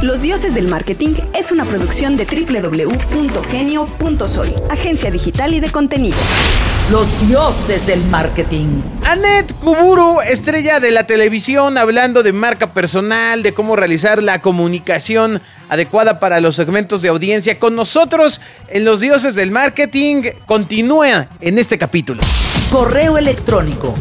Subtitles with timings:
[0.00, 6.16] Los Dioses del Marketing es una producción de www.genio.soy, agencia digital y de contenido.
[6.88, 8.80] Los dioses del marketing.
[9.04, 15.42] Annette Kuburu, estrella de la televisión, hablando de marca personal, de cómo realizar la comunicación
[15.68, 17.58] adecuada para los segmentos de audiencia.
[17.58, 22.22] Con nosotros en Los Dioses del Marketing, continúa en este capítulo.
[22.70, 23.94] Correo electrónico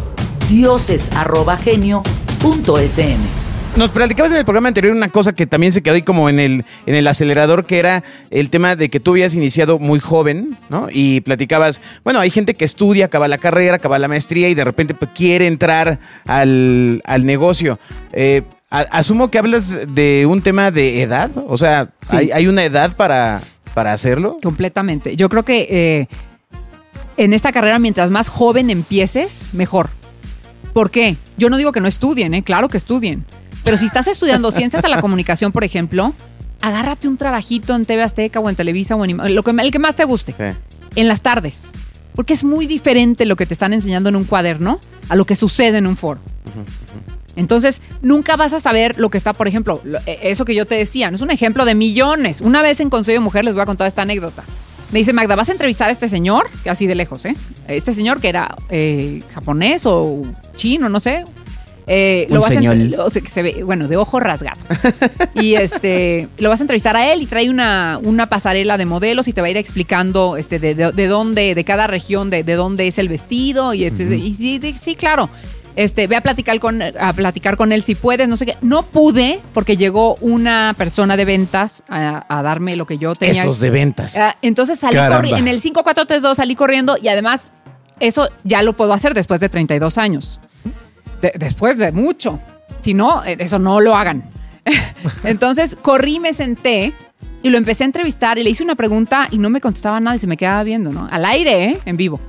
[0.48, 3.46] dioses@genio.fm
[3.77, 6.39] nos platicabas en el programa anterior una cosa que también se quedó ahí como en
[6.39, 10.57] el, en el acelerador, que era el tema de que tú habías iniciado muy joven,
[10.69, 10.87] ¿no?
[10.91, 14.63] Y platicabas, bueno, hay gente que estudia, acaba la carrera, acaba la maestría y de
[14.63, 17.77] repente pues, quiere entrar al, negocio.
[18.13, 23.41] Eh, asumo que hablas de un tema de edad, o sea, ¿hay, una edad para,
[23.75, 24.37] para hacerlo?
[24.41, 25.15] Completamente.
[25.15, 26.07] Yo creo que eh,
[27.18, 29.89] en esta carrera, mientras más joven empieces, mejor.
[30.73, 31.15] ¿Por qué?
[31.37, 32.44] Yo no digo que no estudien, ¿eh?
[32.44, 33.25] claro que estudien.
[33.67, 36.13] Pero si estás estudiando ciencias de la comunicación, por ejemplo,
[36.61, 39.77] agárrate un trabajito en TV Azteca o en Televisa o en lo que, el que
[39.77, 40.33] más te guste.
[40.95, 41.71] En las tardes.
[42.15, 45.35] Porque es muy diferente lo que te están enseñando en un cuaderno a lo que
[45.35, 46.21] sucede en un foro.
[47.35, 50.75] Entonces, nunca vas a saber lo que está, por ejemplo, e, eso que yo te
[50.75, 52.39] decía, no es un ejemplo de millones.
[52.39, 54.45] Una vez en Consejo de Mujer les voy a contar esta anécdota.
[54.93, 56.49] Me dice, Magda, ¿vas a entrevistar a este señor?
[56.69, 57.35] Así de lejos, ¿eh?
[57.67, 60.21] Este señor que era eh, japonés o
[60.55, 61.25] chino, no sé,
[61.89, 64.59] eh, lo vas A, se ve, bueno, de ojo rasgado.
[65.35, 69.30] y este, lo vas a entrevistar a él y trae una, una pasarela de modelos
[69.30, 72.53] y te va a ir explicando este, de, de, dónde, de cada región, de, de,
[72.55, 73.73] dónde es el vestido.
[73.73, 75.30] Y, y sí, sí, claro.
[75.77, 78.58] Este, ve a platicar con a platicar con él si puedes, no sé qué.
[78.61, 83.43] No pude porque llegó una persona de ventas a, darme lo que yo tenía.
[83.43, 84.17] Esos de ventas.
[84.17, 87.53] Ah, entonces salí en el 5432 salí corriendo y además
[87.99, 90.39] eso ya lo puedo hacer después de 32 años
[91.21, 92.39] después de mucho.
[92.79, 94.29] Si no, eh, eso no lo hagan.
[95.23, 96.93] Entonces corrí, me senté
[97.43, 100.15] y lo empecé a entrevistar y le hice una pregunta y no me contestaba nada
[100.15, 101.07] y se me quedaba viendo, ¿no?
[101.09, 101.79] Al aire, ¿eh?
[101.85, 102.19] En vivo.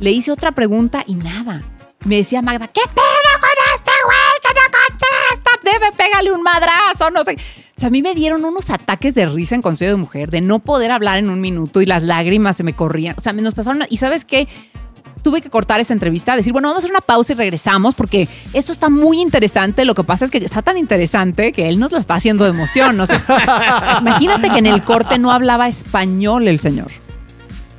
[0.00, 1.62] Le hice otra pregunta y nada.
[2.04, 5.50] Me decía Magda, ¿qué pedo con este güey que no contesta?
[5.64, 7.36] Debe pegarle un madrazo, no sé.
[7.76, 10.40] O sea, a mí me dieron unos ataques de risa en Consejo de Mujer, de
[10.40, 13.16] no poder hablar en un minuto y las lágrimas se me corrían.
[13.18, 13.82] O sea, me nos pasaron.
[13.88, 14.46] ¿Y sabes qué?
[15.26, 18.28] Tuve que cortar esa entrevista, decir, bueno, vamos a hacer una pausa y regresamos porque
[18.52, 19.84] esto está muy interesante.
[19.84, 22.50] Lo que pasa es que está tan interesante que él nos la está haciendo de
[22.50, 22.96] emoción.
[22.96, 23.18] No sé.
[24.02, 26.92] Imagínate que en el corte no hablaba español el señor.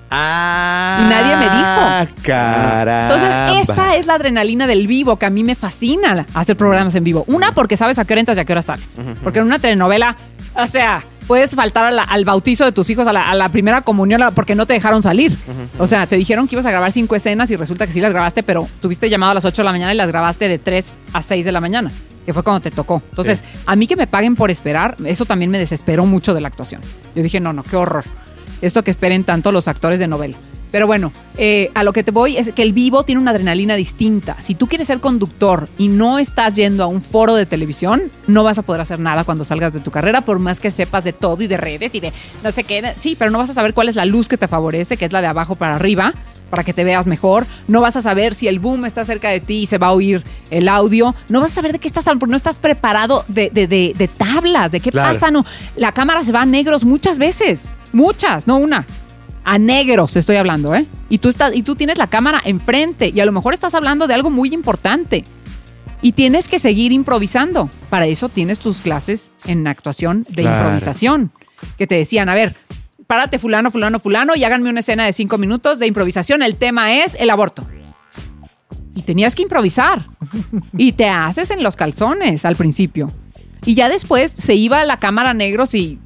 [0.10, 2.22] Ah, y nadie me dijo.
[2.24, 3.16] Caramba.
[3.16, 7.04] Entonces, esa es la adrenalina del vivo que a mí me fascina hacer programas en
[7.04, 7.24] vivo.
[7.28, 8.98] Una, porque sabes a qué hora entras y a qué hora sales.
[9.24, 10.16] Porque en una telenovela,
[10.56, 14.66] o sea, puedes faltar al bautizo de tus hijos, a la, primera comunión, porque no
[14.66, 15.36] te dejaron salir.
[15.78, 18.12] O sea, te dijeron que ibas a grabar cinco escenas y resulta que sí las
[18.12, 21.00] grabaste, pero tuviste llamado a las 8 de la mañana y las grabaste de 3
[21.14, 21.92] a 6 de la mañana,
[22.26, 23.02] que fue cuando te tocó.
[23.10, 26.48] Entonces, a mí que me paguen por esperar, eso también me desesperó mucho de la
[26.48, 26.82] actuación.
[27.14, 28.06] Yo dije, no, no, qué horror.
[28.62, 30.38] Esto que esperen tanto los actores de novela.
[30.72, 33.76] Pero bueno, eh, a lo que te voy es que el vivo tiene una adrenalina
[33.76, 34.40] distinta.
[34.42, 38.44] Si tú quieres ser conductor y no estás yendo a un foro de televisión, no
[38.44, 41.14] vas a poder hacer nada cuando salgas de tu carrera, por más que sepas de
[41.14, 42.12] todo y de redes y de
[42.44, 42.94] no sé qué.
[43.00, 45.14] Sí, pero no vas a saber cuál es la luz que te favorece, que es
[45.14, 46.14] la de abajo para arriba,
[46.50, 47.46] para que te veas mejor.
[47.68, 49.92] No vas a saber si el boom está cerca de ti y se va a
[49.92, 51.16] oír el audio.
[51.30, 54.72] No vas a saber de qué estás hablando, porque no estás preparado de, de, tablas,
[54.72, 55.32] de qué pasa.
[55.32, 57.74] No, la cámara se va a negros muchas veces.
[57.94, 58.86] Muchas, no una
[59.48, 60.88] a negros estoy hablando, ¿eh?
[61.08, 64.06] Y tú, estás, y tú tienes la cámara enfrente y a lo mejor estás hablando
[64.06, 65.24] de algo muy importante.
[66.02, 67.70] Y tienes que seguir improvisando.
[67.90, 71.32] Para eso tienes tus clases en actuación de improvisación.
[71.78, 72.58] Que te decían, a ver,
[73.08, 76.44] párate fulano, fulano, fulano y háganme una escena de cinco minutos de improvisación.
[76.44, 77.66] El tema es el aborto.
[78.94, 80.06] Y tenías que improvisar.
[80.78, 83.12] Y te haces en los calzones al principio.
[83.66, 86.00] Y ya después se iba a la cámara negros y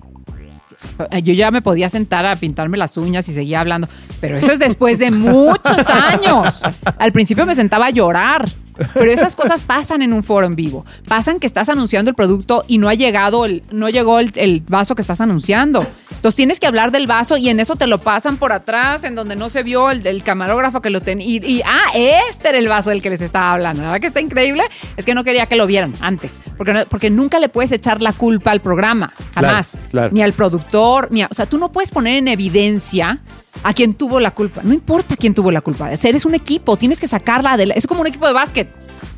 [1.23, 3.88] yo ya me podía sentar a pintarme las uñas y seguía hablando,
[4.19, 6.62] pero eso es después de muchos años.
[6.97, 8.50] Al principio me sentaba a llorar
[8.94, 10.86] pero esas cosas pasan en un foro en vivo.
[11.08, 14.96] Pasan que estás anunciando el producto y no ha llegado el, no llegó el, vaso
[14.96, 15.86] que estás anunciando.
[16.10, 19.16] Entonces tienes que hablar del vaso y en eso te lo pasan por atrás, en
[19.16, 21.28] donde no se vio el, camarógrafo que lo tenía.
[21.28, 23.81] Y, ah, este era el vaso del que les estaba hablando.
[23.81, 24.63] La verdad que está increíble.
[24.98, 26.39] Es que no quería que lo vieran antes.
[26.57, 29.13] Porque, porque nunca le puedes echar la culpa al programa.
[29.34, 29.77] Jamás.
[30.12, 31.07] Ni al productor.
[31.12, 33.19] Ni o sea, tú no puedes poner en evidencia
[33.63, 34.62] a quien tuvo la culpa.
[34.63, 35.92] No importa quién tuvo la culpa.
[35.92, 38.69] Eres un equipo, tienes que sacarla de Es como un equipo de básquet,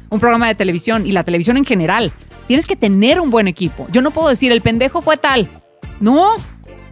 [0.09, 2.11] un programa de televisión y la televisión en general.
[2.47, 3.87] Tienes que tener un buen equipo.
[3.91, 5.47] Yo no puedo decir el pendejo fue tal.
[5.99, 6.35] No,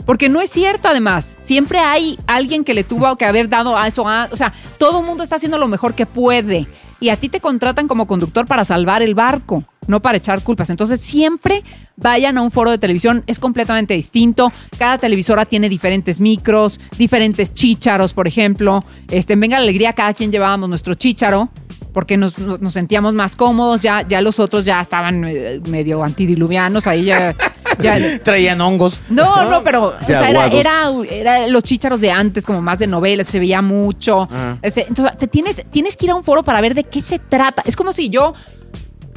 [0.06, 1.36] porque no es cierto además.
[1.40, 4.04] Siempre hay alguien que le tuvo que haber dado a eso.
[4.04, 6.68] o sea, todo el mundo está haciendo lo mejor que puede.
[7.02, 10.70] Y a ti te contratan como conductor para salvar el barco, no para echar culpas.
[10.70, 11.64] Entonces siempre
[11.98, 14.54] vayan a un foro de televisión, es completamente distinto.
[14.78, 18.86] Cada televisora tiene diferentes micros, diferentes chícharos, por ejemplo.
[19.10, 21.50] Este, en Venga la Alegría, cada quien llevábamos nuestro chícharo
[21.94, 26.88] porque nos, nos- sentíamos más cómodos, ya, ya los otros ya estaban eh, medio antidiluvianos,
[26.88, 27.36] ahí ya...
[27.80, 29.02] ya Traían hongos.
[29.10, 30.72] no, no, pero o sea, era, era,
[31.10, 34.28] era los chícharos de antes, como más de novelas, se veía mucho.
[34.62, 37.18] Este, entonces, te tienes, tienes que ir a un foro para ver de qué se
[37.20, 37.62] trata.
[37.66, 38.34] Es como si yo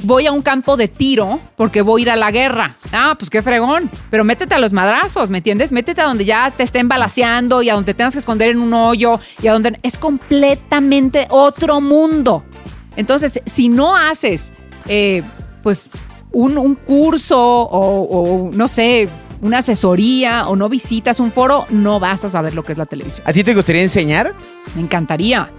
[0.03, 2.75] voy a un campo de tiro porque voy a ir a la guerra.
[2.91, 3.89] Ah, pues qué fregón.
[4.09, 5.71] Pero métete a los madrazos, ¿me entiendes?
[5.71, 8.59] Métete a donde ya te estén balaseando y a donde te tengas que esconder en
[8.59, 12.43] un hoyo y a donde es completamente otro mundo.
[12.95, 14.51] Entonces, si no haces,
[14.87, 15.23] eh,
[15.63, 15.89] pues,
[16.31, 19.07] un, un curso o, o, no sé,
[19.41, 22.85] una asesoría o no visitas un foro, no vas a saber lo que es la
[22.85, 23.27] televisión.
[23.27, 24.33] ¿A ti te gustaría enseñar?
[24.75, 25.49] Me encantaría,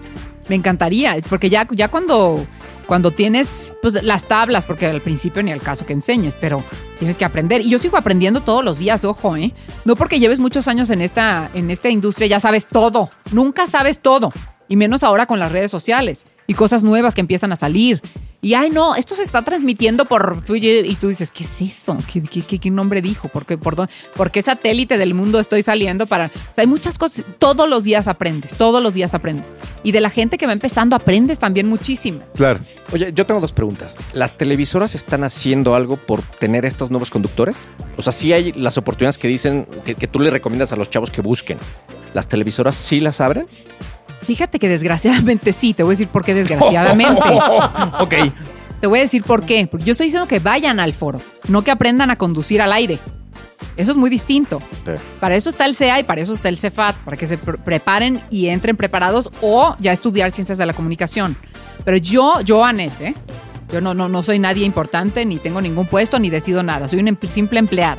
[0.48, 2.44] me encantaría, porque ya, ya cuando,
[2.86, 6.62] cuando tienes pues, las tablas, porque al principio ni al caso que enseñes, pero
[6.98, 7.60] tienes que aprender.
[7.62, 9.54] Y yo sigo aprendiendo todos los días, ojo, ¿eh?
[9.84, 14.00] No porque lleves muchos años en esta, en esta industria ya sabes todo, nunca sabes
[14.00, 14.32] todo,
[14.68, 18.00] y menos ahora con las redes sociales y cosas nuevas que empiezan a salir.
[18.42, 20.42] Y ay, no, esto se está transmitiendo por.
[20.48, 21.96] Y tú dices, ¿qué es eso?
[22.12, 23.26] ¿Qué, qué, qué- qué nombre dijo?
[23.28, 26.26] ¿Por qué, por, dónde- por qué satélite del mundo estoy saliendo para.?
[26.26, 27.24] O sea, hay muchas cosas.
[27.38, 29.56] Todos los días aprendes, todos los días aprendes.
[29.82, 32.20] Y de la gente que va empezando aprendes también muchísimo.
[32.36, 32.60] Claro.
[32.92, 33.96] Oye, yo tengo dos preguntas.
[34.12, 37.66] ¿Las televisoras están haciendo algo por tener estos nuevos conductores?
[37.96, 40.88] O sea, sí hay las oportunidades que dicen que, que tú le recomiendas a los
[40.88, 41.58] chavos que busquen.
[42.14, 43.46] ¿Las televisoras sí las abren?
[44.26, 47.20] Fíjate que desgraciadamente sí, te voy a decir por qué desgraciadamente.
[48.00, 48.14] ok.
[48.80, 49.66] Te voy a decir por qué.
[49.70, 52.98] Porque yo estoy diciendo que vayan al foro, no que aprendan a conducir al aire.
[53.76, 54.60] Eso es muy distinto.
[55.20, 57.58] Para eso está el CEA y para eso está el CEFAT, para que se pre-
[57.58, 61.36] preparen y entren preparados o ya estudiar ciencias de la comunicación.
[61.84, 63.14] Pero yo, yo, Anet, ¿eh?
[63.72, 66.88] yo no, no, no soy nadie importante, ni tengo ningún puesto, ni decido nada.
[66.88, 67.98] Soy una empl- simple empleada.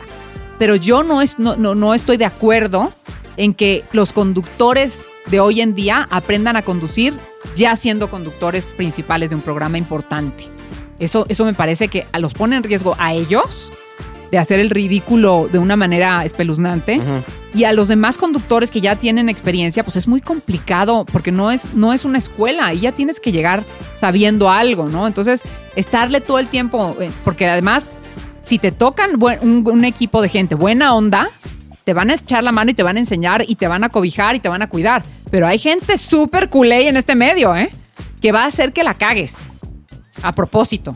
[0.60, 2.92] Pero yo no, es, no, no, no estoy de acuerdo
[3.38, 7.13] en que los conductores de hoy en día aprendan a conducir
[7.56, 10.45] ya siendo conductores principales de un programa importante.
[11.00, 13.72] Eso, eso me parece que los pone en riesgo a ellos
[14.31, 17.00] de hacer el ridículo de una manera espeluznante.
[17.54, 21.51] Y a los demás conductores que ya tienen experiencia, pues es muy complicado porque no
[21.51, 23.63] es, no es una escuela y ya tienes que llegar
[23.95, 25.07] sabiendo algo, ¿no?
[25.07, 25.44] Entonces,
[25.75, 27.95] estarle todo el tiempo, eh, porque además,
[28.44, 29.12] si te tocan
[29.42, 31.30] un, un equipo de gente buena onda,
[31.88, 33.88] te van a echar la mano y te van a enseñar y te van a
[33.88, 35.04] cobijar y te van a cuidar.
[35.31, 37.69] Pero hay gente súper culé en este medio, ¿eh?
[38.22, 39.48] Que va a hacer que la cagues
[40.22, 40.94] a propósito.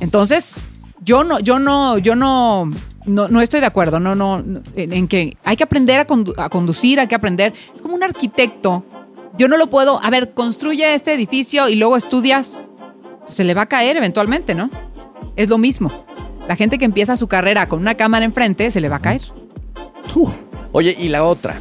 [0.00, 0.62] Entonces,
[1.04, 2.70] yo no, yo no, yo no,
[3.04, 7.00] no, no estoy de acuerdo, no, no, en, en que hay que aprender a conducir,
[7.00, 7.52] hay que aprender.
[7.74, 8.86] Es como un arquitecto.
[9.36, 12.64] Yo no lo puedo, a ver, construye este edificio y luego estudias,
[13.24, 14.70] pues se le va a caer eventualmente, ¿no?
[15.36, 16.06] Es lo mismo.
[16.48, 19.20] La gente que empieza su carrera con una cámara enfrente, se le va a caer.
[20.72, 21.56] Oye, y la otra.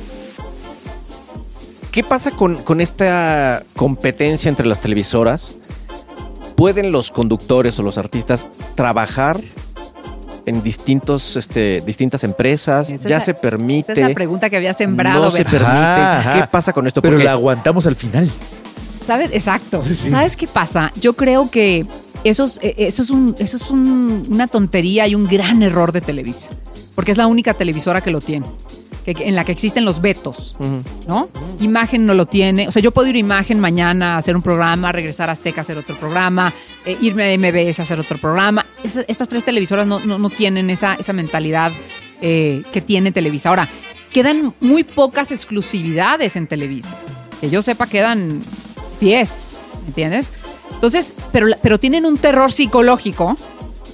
[1.91, 5.55] ¿Qué pasa con, con esta competencia entre las televisoras?
[6.55, 9.39] ¿Pueden los conductores o los artistas trabajar
[10.45, 12.91] en distintos, este, distintas empresas?
[12.91, 13.93] Esa ¿Ya es se permite?
[13.93, 15.23] Esa es la pregunta que había sembrado.
[15.25, 15.65] no se permite.
[15.65, 16.41] Ajá, ajá.
[16.41, 17.01] ¿Qué pasa con esto?
[17.01, 18.29] Pero Porque- la aguantamos al final.
[19.05, 19.29] ¿Sabes?
[19.33, 19.81] Exacto.
[19.81, 20.09] Sí, sí.
[20.09, 20.91] ¿Sabes qué pasa?
[20.99, 21.85] Yo creo que
[22.23, 25.91] eso es, eh, eso es, un, eso es un- una tontería y un gran error
[25.91, 26.49] de Televisa.
[26.95, 28.45] Porque es la única televisora que lo tiene.
[29.09, 30.57] en la que existen los vetos.
[31.07, 31.29] ¿no?
[31.61, 32.67] Imagen no lo tiene.
[32.67, 35.61] O sea, yo puedo ir a Imagen mañana a hacer un programa, regresar a Azteca
[35.61, 36.53] a hacer otro programa,
[36.85, 38.65] eh, irme a MBS a hacer otro programa.
[38.83, 41.71] Es- estas tres televisoras no, no- no tienen esa, esa mentalidad
[42.21, 43.47] eh, que tiene Televisa.
[43.47, 43.69] Ahora,
[44.11, 46.97] quedan muy pocas exclusividades en Televisa.
[47.39, 48.41] Que yo sepa, quedan
[48.99, 49.53] 10,
[49.87, 50.33] ¿entiendes?
[50.73, 53.35] Entonces, pero, pero tienen un terror psicológico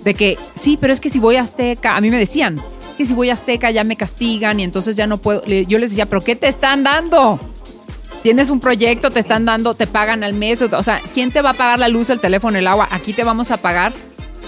[0.04, 2.96] de que, sí, pero es que si voy a Azteca, a mí me decían, es
[2.98, 5.44] que si voy a Azteca ya me castigan y entonces ya no puedo.
[5.46, 7.40] Yo les decía, pero ¿qué te están dando?
[8.22, 10.62] Tienes un proyecto, te están dando, te pagan al mes.
[10.62, 12.88] O sea, ¿quién te va a pagar la luz, el teléfono, el agua?
[12.92, 13.94] Aquí te vamos a pagar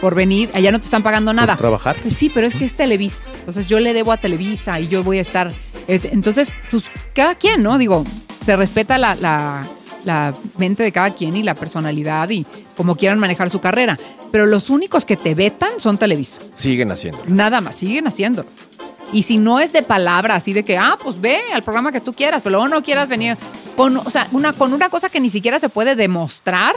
[0.01, 1.53] por venir, allá no te están pagando nada.
[1.53, 1.97] Por trabajar.
[2.01, 3.23] Pues sí, pero es que es Televisa.
[3.39, 5.53] Entonces yo le debo a Televisa y yo voy a estar.
[5.87, 7.77] este, Entonces, pues cada quien, ¿no?
[7.77, 8.05] Digo,
[8.45, 9.67] se respeta la, la-
[10.05, 12.45] la mente de cada quien y la personalidad y
[12.77, 13.97] como quieran manejar su carrera.
[14.31, 16.41] Pero los únicos que te vetan son Televisa.
[16.53, 17.21] Siguen haciendo.
[17.27, 18.47] Nada más, siguen haciéndolo.
[19.13, 22.01] Y si no es de palabra, así de que, ah, pues ve al programa que
[22.01, 23.37] tú quieras, pero luego no quieras venir
[23.75, 26.75] con, o sea, una, con una cosa que ni siquiera se puede demostrar,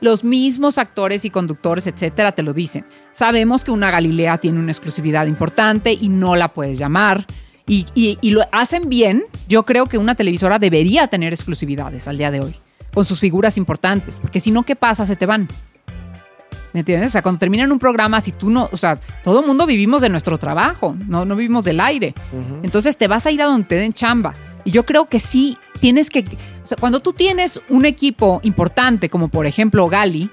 [0.00, 2.84] los mismos actores y conductores, etcétera, te lo dicen.
[3.12, 7.26] Sabemos que una Galilea tiene una exclusividad importante y no la puedes llamar.
[7.66, 9.24] Y, y- y lo hacen bien.
[9.48, 12.54] Yo creo que una televisora debería tener exclusividades al día de hoy.
[12.92, 15.04] con sus figuras importantes, porque si no, ¿qué pasa?
[15.04, 15.48] Se te van.
[16.72, 17.10] ¿Me entiendes?
[17.10, 20.00] O sea, cuando terminan un programa, si tú no, o sea, todo el mundo vivimos
[20.02, 22.14] de nuestro trabajo, no, no vivimos del aire.
[22.62, 24.34] Entonces te vas a ir a donde te den chamba.
[24.64, 26.20] Y yo creo que sí tienes que,
[26.62, 30.30] o sea, cuando tú tienes un equipo importante, como por ejemplo Gali,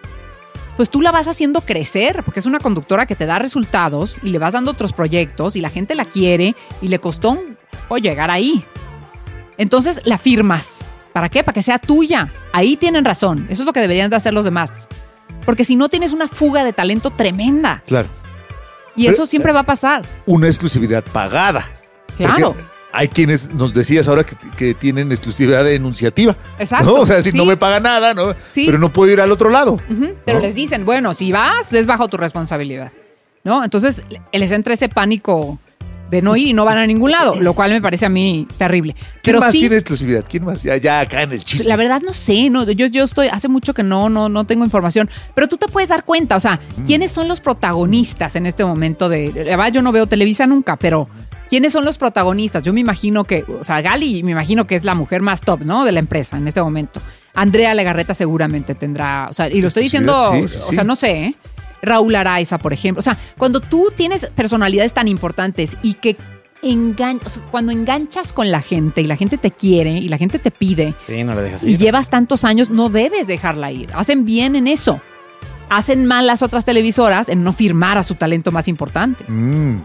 [0.77, 4.29] pues tú la vas haciendo crecer, porque es una conductora que te da resultados y
[4.29, 7.57] le vas dando otros proyectos y la gente la quiere y le costó un-
[7.89, 8.63] o llegar ahí.
[9.57, 10.87] Entonces la firmas.
[11.13, 11.43] ¿Para qué?
[11.43, 12.31] Para que sea tuya.
[12.53, 13.45] Ahí tienen razón.
[13.49, 14.87] Eso es lo que deberían de hacer los demás.
[15.45, 17.83] Porque si no tienes una fuga de talento tremenda.
[17.85, 18.07] Claro.
[18.95, 20.03] Y Pero- eso siempre va a pasar.
[20.25, 21.65] Una exclusividad pagada.
[22.17, 22.53] Claro.
[22.53, 26.35] Porque hay quienes nos decías ahora que, que tienen exclusividad enunciativa.
[26.59, 26.93] Exacto, ¿no?
[26.95, 27.37] O sea, si sí.
[27.37, 28.33] no me paga nada, ¿no?
[28.49, 28.65] Sí.
[28.65, 29.79] Pero no puedo ir al otro lado.
[30.25, 30.45] Pero ¿no?
[30.45, 32.91] les dicen, bueno, si vas, es bajo tu responsabilidad.
[33.43, 33.63] ¿No?
[33.63, 35.57] Entonces les entra ese pánico
[36.11, 38.45] de no ir y no van a ningún lado, lo cual me parece a mí
[38.57, 38.93] terrible.
[38.93, 40.25] ¿Quién Pero más sí, tiene exclusividad?
[40.27, 40.61] ¿Quién más?
[40.61, 41.69] Ya, ya acá en el chisme.
[41.69, 44.65] La verdad no sé, no, yo, yo estoy, hace mucho que no, no, no tengo
[44.65, 46.83] información, pero tú te puedes dar cuenta, o sea, Mm.
[46.85, 51.07] ¿quiénes son los protagonistas en este momento de, yo no veo Televisa nunca, pero
[51.51, 52.63] ¿quiénes son los protagonistas?
[52.63, 55.61] Yo me imagino que, o sea, Gali me imagino que es la mujer más top,
[55.65, 55.83] ¿no?
[55.85, 56.99] De la empresa en este momento.
[57.35, 60.83] Andrea Legarreta seguramente tendrá, o sea, y lo estoy diciendo, Exclusividad, sí, sí, o sea,
[60.85, 61.35] no sé, ¿eh?
[61.83, 62.99] Raúl Araiza, por ejemplo.
[62.99, 66.15] O sea, cuando tú tienes personalidades tan importantes y que
[66.63, 70.17] engan- o sea, cuando enganchas con la gente y la gente te quiere y la
[70.17, 71.77] gente te pide, Sí, no la dejas y ir.
[71.79, 73.89] llevas tantos años, no debes dejarla ir.
[73.93, 75.01] Hacen bien en eso.
[75.69, 79.23] Hacen mal las otras televisoras en no firmar a su talento más importante.
[79.27, 79.77] Mm.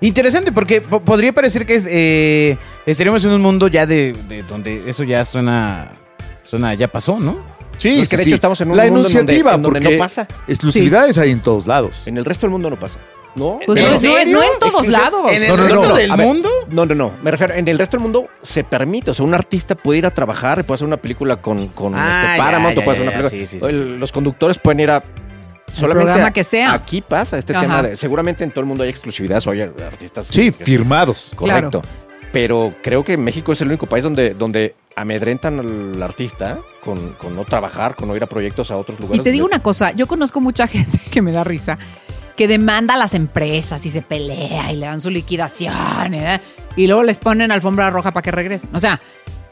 [0.00, 4.42] Interesante, porque po- podría parecer que es, eh, estaríamos en un mundo ya de, de
[4.44, 5.92] donde eso ya suena,
[6.44, 7.38] suena, ya pasó, ¿no?
[7.76, 8.38] Sí, Pues que de sí, hecho sí.
[8.38, 10.26] estamos en un La mundo en donde- enunciativa, en donde no pasa.
[10.48, 12.06] exclusividades hay en todos lados.
[12.06, 12.98] En el resto del mundo no pasa.
[13.36, 13.60] ¿No?
[13.64, 15.30] Pues ¿En no, no- en todos Exclusión- lados.
[15.32, 15.94] ¿En el No, no, resto no.
[15.94, 16.48] del ver, mundo?
[16.70, 17.12] No, no, no.
[17.22, 19.12] Me refiero, en el resto del mundo se permite.
[19.12, 22.22] O sea, un artista puede ir a trabajar, puede hacer una película con, con Ah,
[22.24, 23.46] este ya, Paramount, ya, o puede hacer una ya, película.
[23.46, 23.96] sí, sí, sí.
[23.98, 25.02] Los conductores pueden ir a.
[25.72, 26.72] Solamente programa que sea.
[26.74, 27.62] Aquí pasa este Ajá.
[27.62, 27.96] tema de.
[27.96, 30.26] Seguramente en todo el mundo hay exclusividad, o hay artistas.
[30.30, 31.30] Sí, que- firmados.
[31.36, 31.82] Correcto.
[32.32, 37.34] Pero creo que México es el único país donde, donde amedrentan al artista con, con
[37.34, 39.24] no trabajar, con no ir a proyectos a otros Y lugares.
[39.24, 41.76] te digo donde- una cosa, yo conozco mucha gente que me da risa,
[42.36, 46.40] que demanda a las empresas y se pelea y le dan su liquidación ¿eh?
[46.76, 48.70] y luego les ponen alfombra roja para que regresen.
[48.74, 49.00] O sea,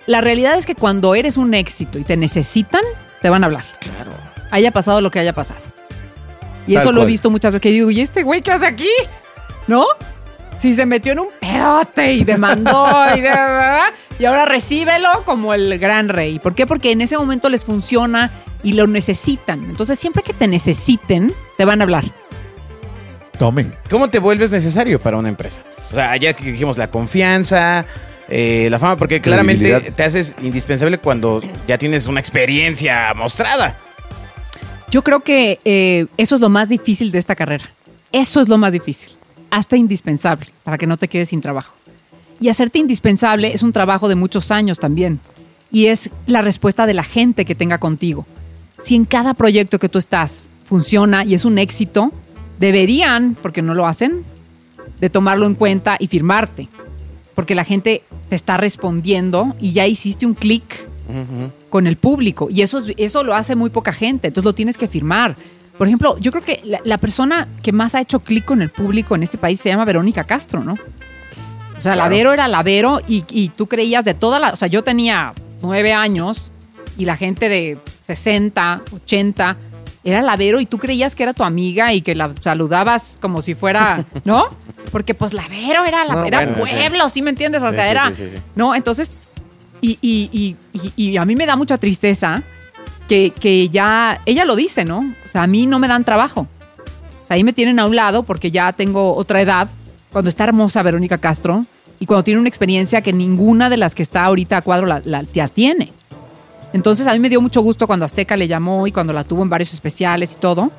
[0.07, 2.83] la realidad es que cuando eres un éxito y te necesitan,
[3.21, 3.65] te van a hablar.
[3.81, 4.13] Claro.
[4.53, 5.61] haya pasado lo que haya pasado.
[6.69, 8.67] Y Tal eso lo he visto muchas veces que digo, ¿y este güey qué hace
[8.67, 8.91] aquí?
[9.67, 9.87] ¿No?
[10.59, 13.31] Si se metió en un pedote y demandó y, de,
[14.19, 16.39] y ahora recíbelo como el gran rey.
[16.39, 16.67] ¿Por qué?
[16.67, 18.31] Porque en ese momento les funciona
[18.63, 19.65] y lo necesitan.
[19.65, 22.05] Entonces, siempre que te necesiten, te van a hablar.
[23.39, 23.73] Tomen.
[23.89, 25.63] ¿Cómo te vuelves necesario para una empresa?
[25.91, 27.87] O sea, ya que dijimos la confianza,
[28.29, 33.79] eh, la fama, porque claramente te haces indispensable cuando ya tienes una experiencia mostrada.
[34.91, 37.71] Yo creo que eh, eso es lo más difícil de esta carrera.
[38.11, 39.11] Eso es lo más difícil.
[39.51, 41.75] Hasta indispensable para que no te quedes sin trabajo.
[42.41, 45.21] Y hacerte indispensable es un trabajo de muchos años también.
[45.71, 48.27] Y es la respuesta de la gente que tenga contigo.
[48.79, 52.13] Si en cada proyecto que tú estás funciona y es un éxito,
[52.59, 54.25] deberían, porque no lo hacen,
[55.01, 56.69] de tomarlo en cuenta y firmarte.
[57.35, 60.89] Porque la gente te está respondiendo y ya hiciste un clic
[61.71, 62.49] con el público.
[62.51, 65.37] Y eso, es- eso lo hace muy poca gente, entonces lo tienes que firmar.
[65.77, 68.71] Por ejemplo, yo creo que la, la persona que más ha hecho clic con el
[68.71, 70.75] público en este país se llama Verónica Castro, ¿no?
[71.77, 74.51] O sea, la Vero era la Vero y, y tú creías de toda la...
[74.53, 76.51] O sea, yo tenía nueve años
[76.97, 79.57] y la gente de 60, 80
[80.03, 83.41] era la Vero y tú creías que era tu amiga y que la saludabas como
[83.43, 84.47] si fuera, ¿no?
[84.91, 87.63] Porque pues la Vero era la No, era bueno, pueblo, ¿sí me entiendes?
[87.63, 88.09] O sea, sí, era...
[88.09, 88.43] sí, sí, sí.
[88.57, 88.75] ¿no?
[88.75, 89.15] Entonces,
[89.81, 92.43] y, y- y- y- a mí me da mucha tristeza
[93.09, 94.99] que, que ya, ella lo dice, ¿no?
[95.25, 96.43] O sea, a mí no me dan trabajo.
[96.83, 99.69] O sea, ahí me tienen a un lado porque ya tengo otra edad,
[100.13, 101.65] cuando está hermosa Verónica Castro
[102.01, 105.03] y cuando tiene una experiencia que ninguna de las que está ahorita a cuadro la,
[105.05, 105.93] la- ya tiene.
[106.73, 109.43] Entonces, a mí me dio mucho gusto cuando Azteca le llamó y cuando la tuvo
[109.43, 110.71] en varios especiales y todo.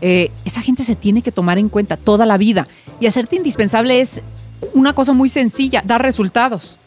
[0.00, 2.66] Eh, esa gente se tiene que tomar en cuenta toda la vida.
[2.98, 4.22] Y hacerte indispensable es
[4.72, 6.78] una cosa muy sencilla, dar resultados.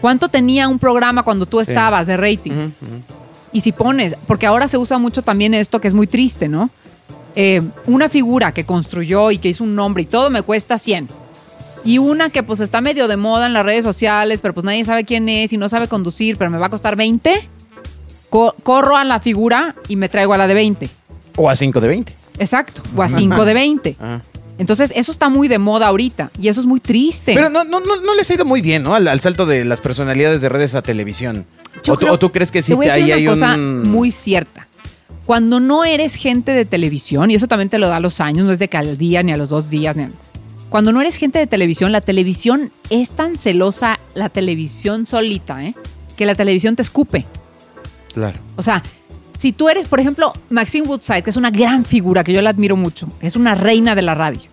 [0.00, 2.52] ¿Cuánto tenía un programa cuando tú estabas de rating?
[3.52, 6.70] Y si pones, porque ahora se usa mucho también esto que es muy triste, ¿no?
[7.34, 11.08] Eh, una figura que construyó y que hizo un nombre y todo me cuesta 100.
[11.84, 14.84] Y una que pues está medio de moda en las redes sociales, pero pues nadie
[14.84, 17.48] sabe quién es y no sabe conducir, pero me va a costar 20.
[18.28, 20.90] Co- corro a la figura y me traigo a la de 20.
[21.36, 22.12] O a 5 de 20.
[22.38, 22.82] Exacto.
[22.96, 23.96] O a 5 de 20.
[24.00, 24.22] Ajá.
[24.58, 27.34] Entonces, eso está muy de moda ahorita y eso es muy triste.
[27.34, 28.94] Pero no, no, no, no les ha ido muy bien, ¿no?
[28.94, 31.44] Al, al salto de las personalidades de redes a televisión.
[31.78, 33.30] O, tú, creo- o tú crees que sí Te voy a ahí decir hay una
[33.34, 33.90] cosa un...
[33.90, 34.66] muy cierta.
[35.26, 38.46] Cuando no eres gente de televisión, y eso también te lo da a los años,
[38.46, 39.94] no es de que al día ni a los dos días.
[39.96, 40.10] Ni a-
[40.70, 45.74] Cuando no eres gente de televisión, la televisión es tan celosa, la televisión solita, ¿eh?
[46.16, 47.26] que la televisión te escupe.
[48.14, 48.38] Claro.
[48.56, 48.82] O sea,
[49.36, 52.50] si tú eres, por ejemplo, Maxine Woodside, que es una gran figura, que yo la
[52.50, 54.48] admiro mucho, que es una reina de la radio,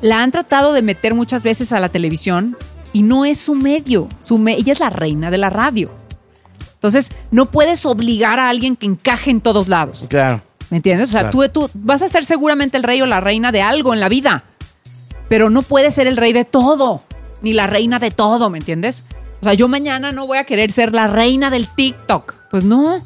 [0.00, 2.56] la han tratado de meter muchas veces a la televisión
[2.92, 4.08] y no es su medio.
[4.20, 5.90] Su me- ella es la reina de la radio.
[6.74, 10.04] Entonces, no puedes obligar a alguien que encaje en todos lados.
[10.08, 10.42] Claro.
[10.70, 11.10] ¿Me entiendes?
[11.10, 11.48] O sea, Claro.
[11.50, 14.08] tú, tú vas a ser seguramente el rey o la reina de algo en la
[14.08, 14.44] vida,
[15.28, 17.02] pero no puedes ser el rey de todo,
[17.42, 19.04] ni la reina de todo, ¿me entiendes?
[19.40, 22.34] O sea, yo mañana no voy a querer ser la reina del TikTok.
[22.50, 23.00] Pues no,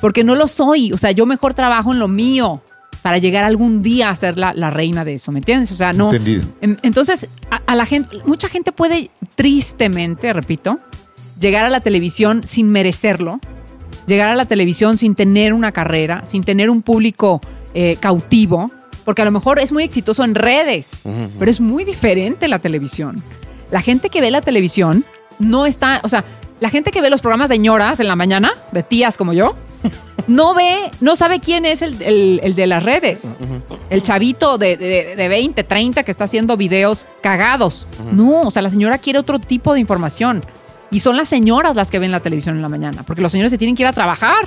[0.00, 0.92] porque no lo soy.
[0.92, 2.62] O sea, yo mejor trabajo en lo mío
[3.02, 5.70] para llegar algún día a ser la, la reina de eso, ¿me entiendes?
[5.72, 6.06] O sea, no.
[6.06, 6.44] Entendido.
[6.60, 10.78] En- Entonces, a, a la gente, mucha gente puede tristemente, repito,
[11.38, 13.40] llegar a la televisión sin merecerlo,
[14.06, 17.40] llegar a la televisión sin tener una carrera, sin tener un público
[17.74, 18.70] eh, cautivo,
[19.04, 21.02] porque a lo mejor es muy exitoso en redes,
[21.38, 23.22] pero es muy diferente la televisión.
[23.70, 25.04] La gente que ve la televisión
[25.38, 26.24] no está, o sea,
[26.60, 29.54] la gente que ve los programas de ñoras en la mañana, de tías como yo,
[30.26, 33.34] no ve, no sabe quién es el, el- de las redes.
[33.90, 37.86] El chavito de, de, de 20, 30 que está haciendo videos cagados.
[38.12, 40.42] No, o sea, la señora quiere otro tipo de información.
[40.90, 43.50] Y son las señoras las que ven la televisión en la mañana, porque los señores
[43.50, 44.46] se tienen que ir a trabajar,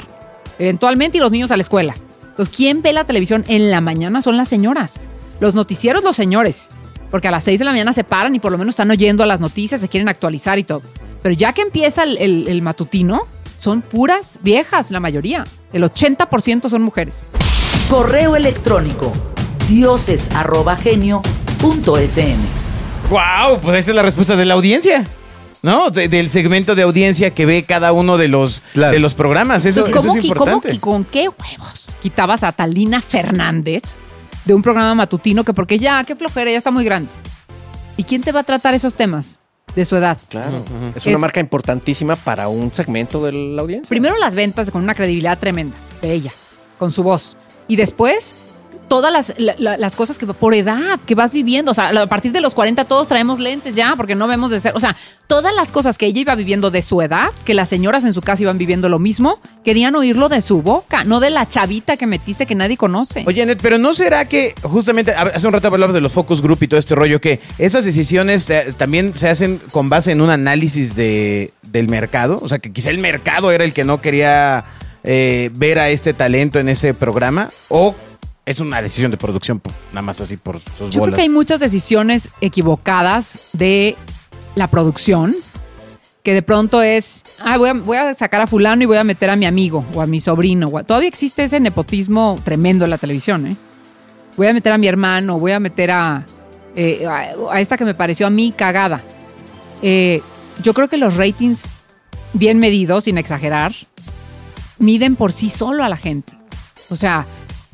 [0.59, 1.93] eventualmente, y los niños a la escuela.
[2.29, 4.21] Entonces, ¿quién ve la televisión en la mañana?
[4.21, 4.99] Son las señoras.
[5.39, 6.69] Los noticieros, los señores.
[7.11, 9.25] Porque a las 6 de la mañana se paran y por lo menos están oyendo
[9.25, 10.81] las noticias, se quieren actualizar y todo.
[11.27, 13.19] Pero ya que empieza el, el- el matutino,
[13.59, 15.43] son puras viejas la mayoría.
[15.73, 17.23] El 80% son mujeres.
[17.89, 19.11] Correo electrónico
[19.67, 22.37] dioses@genio.fm.
[23.09, 23.59] ¡Wow!
[23.61, 25.03] Pues esa es la respuesta de la audiencia.
[25.61, 25.89] ¿No?
[25.89, 28.93] De- del segmento de audiencia que ve cada uno de los, Claro.
[28.93, 29.65] de los programas.
[29.65, 30.75] Eso, Entonces, eso ¿cómo, es cómo importante.
[30.75, 33.97] qui- ¿con qué huevos quitabas a Talina Fernández
[34.45, 37.09] de un programa matutino que porque ya, qué flojera, ya está muy grande?
[37.97, 39.39] ¿Y quién te va a tratar esos temas
[39.77, 40.17] de su edad?
[40.27, 40.63] Claro.
[40.95, 43.87] Es una Es- marca importantísima para un segmento de la audiencia.
[43.87, 46.31] Primero las ventas con una credibilidad tremenda de ella,
[46.79, 47.37] con su voz.
[47.67, 48.35] Y después
[48.87, 51.71] todas las, la- la- las cosas que por edad que vas viviendo.
[51.71, 54.59] O sea, a partir de los 40 todos traemos lentes ya porque no vemos de
[54.59, 54.73] ser.
[54.75, 54.95] O sea,
[55.27, 58.21] todas las cosas que ella iba viviendo de su edad, que las señoras en su
[58.21, 62.07] casa iban viviendo lo mismo, querían oírlo de su boca, no de la chavita que
[62.07, 63.23] metiste que nadie conoce.
[63.27, 66.59] Oye, Net, pero ¿no será que justamente hace un rato hablabas de los focus group
[66.63, 70.29] y todo este rollo, que esas decisiones eh, también se hacen con base en un
[70.29, 72.39] análisis de, del mercado?
[72.41, 74.63] O sea, que quizá el mercado era el que no quería
[75.03, 77.95] eh, ver a este talento en ese programa, o
[78.47, 81.59] es una decisión de producción, nada más así por sus Yo creo que hay muchas
[81.59, 83.95] decisiones equivocadas de
[84.55, 85.35] la producción
[86.23, 89.03] que de pronto es, ah, voy a, voy a sacar a fulano y voy a
[89.03, 90.67] meter a mi amigo o a mi sobrino.
[90.67, 93.55] o a- Todavía existe ese nepotismo tremendo en la televisión, ¿eh?
[94.35, 96.25] Voy a meter a mi hermano, voy a meter a,
[96.75, 99.01] eh, a, a esta que me pareció a mí cagada.
[99.81, 100.21] Eh,
[100.63, 101.69] yo creo que los ratings
[102.33, 103.73] bien medidos, sin exagerar,
[104.79, 106.33] miden por sí solo a la gente.
[106.89, 107.25] O sea,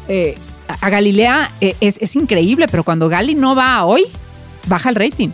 [0.08, 4.04] eh, a Galilea eh, es, es increíble, pero cuando Gali no va hoy,
[4.68, 5.30] baja el rating.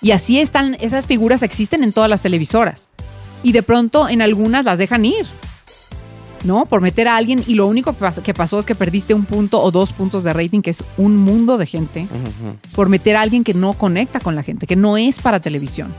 [0.00, 2.88] Y así están, esas figuras existen en todas las televisoras.
[3.42, 5.26] Y de pronto en algunas las dejan ir.
[6.44, 6.66] ¿No?
[6.66, 9.24] Por meter a alguien y lo único que pas- que pasó es que perdiste un
[9.26, 12.08] punto o dos puntos de rating, que es un mundo de gente,
[12.74, 15.94] por meter a alguien que no conecta con la gente, que no es para televisión.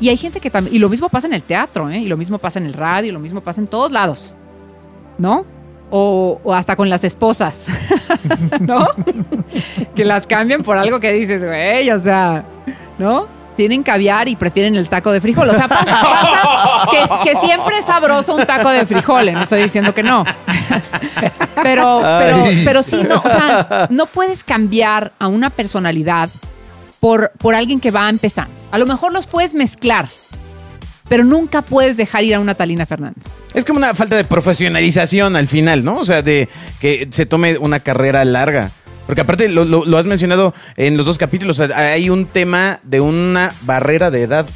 [0.00, 2.00] Y hay gente que también, y lo mismo pasa en el teatro, ¿eh?
[2.00, 4.34] y lo mismo pasa en el radio, y lo mismo pasa en todos lados,
[5.18, 5.46] ¿no?
[5.90, 7.68] O, o hasta con las esposas,
[8.60, 8.88] ¿no?
[9.94, 12.44] que las cambian por algo que dices, güey, o sea,
[12.98, 13.28] ¿no?
[13.56, 15.48] Tienen caviar y prefieren el taco de frijol.
[15.48, 19.62] O sea, pasa, pasa que, que siempre es sabroso un taco de frijoles, no estoy
[19.62, 20.24] diciendo que no.
[21.62, 26.28] Pero, pero, pero sí, no, o sea, no puedes cambiar a una personalidad
[27.00, 28.46] por, por alguien que va a empezar.
[28.70, 30.08] A lo mejor los puedes mezclar,
[31.08, 33.24] pero nunca puedes dejar ir a una Talina Fernández.
[33.54, 35.98] Es como una falta de profesionalización al final, ¿no?
[35.98, 36.48] O sea, de
[36.80, 38.70] que se tome una carrera larga.
[39.06, 43.00] Porque aparte lo, lo- lo has mencionado en los dos capítulos, hay un tema de
[43.00, 44.46] una barrera de edad.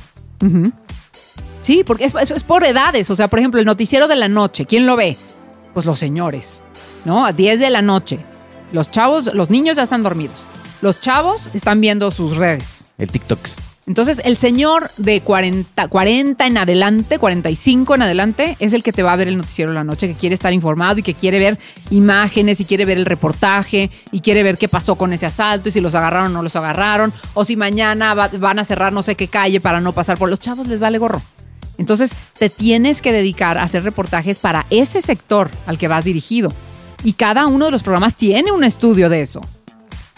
[1.62, 3.10] Sí, porque es, es- es por edades.
[3.10, 5.16] O sea, por ejemplo, el noticiero de la noche, ¿quién lo ve?
[5.74, 6.62] Pues los señores,
[7.04, 7.24] ¿no?
[7.26, 8.18] A 10 de la noche.
[8.72, 10.42] Los chavos, los niños ya están dormidos.
[10.82, 12.88] Los chavos están viendo sus redes.
[12.98, 13.60] El TikToks.
[13.90, 19.02] Entonces, el señor de 40, 40 en adelante, 45 en adelante, es el que te
[19.02, 21.58] va a ver el noticiero la noche, que quiere estar informado y que quiere ver
[21.90, 25.72] imágenes y quiere ver el reportaje y quiere ver qué pasó con ese asalto y
[25.72, 29.02] si los agarraron o no los agarraron, o si mañana va- van a cerrar no
[29.02, 31.20] sé qué calle para no pasar por los chavos, les vale gorro.
[31.76, 36.52] Entonces, te tienes que dedicar a hacer reportajes para ese sector al que vas dirigido.
[37.02, 39.40] Y cada uno de los programas tiene un estudio de eso.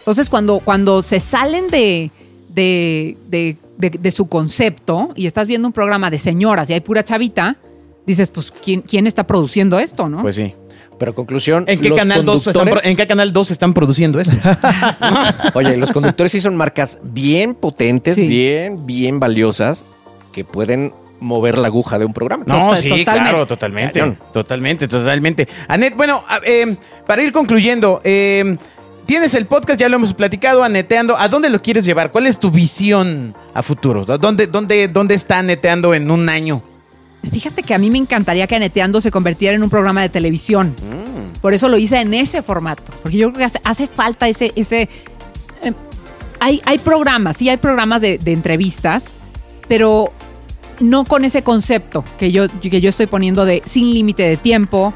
[0.00, 2.11] Entonces, cuando, cuando se salen de,
[2.55, 6.81] de, de- de- de su concepto y estás viendo un programa de señoras y hay
[6.81, 7.57] pura chavita,
[8.07, 10.23] dices, pues, ¿quién, quién está produciendo esto, no?
[10.23, 10.55] Pues sí.
[10.99, 11.65] Pero conclusión.
[11.67, 14.33] ¿En qué, los canal 2 están, conductores- ¿En qué canal 2 están produciendo eso?
[15.55, 18.27] Oye, los conductores sí son marcas bien potentes, Sí.
[18.29, 19.85] bien, bien valiosas,
[20.33, 22.45] que pueden mover la aguja de un programa.
[22.47, 23.31] No, Total- sí, totalmente.
[23.31, 23.99] claro, totalmente.
[24.01, 24.19] Cañón.
[24.33, 25.49] Totalmente, totalmente.
[25.69, 28.57] Anet, bueno, eh, para ir concluyendo, eh,
[29.07, 31.17] tienes el podcast, ya lo hemos platicado, Aneteando.
[31.17, 32.11] ¿A dónde lo quieres llevar?
[32.11, 34.05] ¿Cuál es tu visión a futuro?
[34.05, 36.62] ¿Dónde, dónde, dónde está Aneteando en un año?
[37.31, 40.75] Fíjate que a mí me encantaría que Aneteando se convirtiera en un programa de televisión.
[41.41, 42.93] Por eso lo hice en ese formato.
[43.03, 44.53] Porque yo creo que hace, falta ese...
[44.57, 44.88] ese
[45.62, 45.73] eh,
[46.41, 49.15] hay, hay programas, sí hay programas de, de entrevistas,
[49.69, 50.12] pero
[50.81, 54.93] no con ese concepto que yo, que yo estoy poniendo de sin límite de tiempo,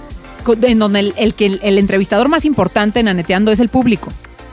[0.55, 4.09] en donde el, el que el, el entrevistador más importante en Aneteando es el público.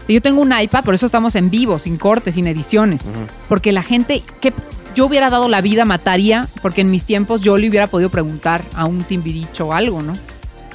[0.08, 3.10] Yo tengo un iPad, por eso estamos en vivo, sin cortes, sin ediciones.
[3.48, 4.52] Porque la gente, que
[4.96, 8.64] yo hubiera dado la vida, mataría, porque en mis tiempos yo le hubiera podido preguntar
[8.76, 10.14] a un timbiricho o algo, ¿no?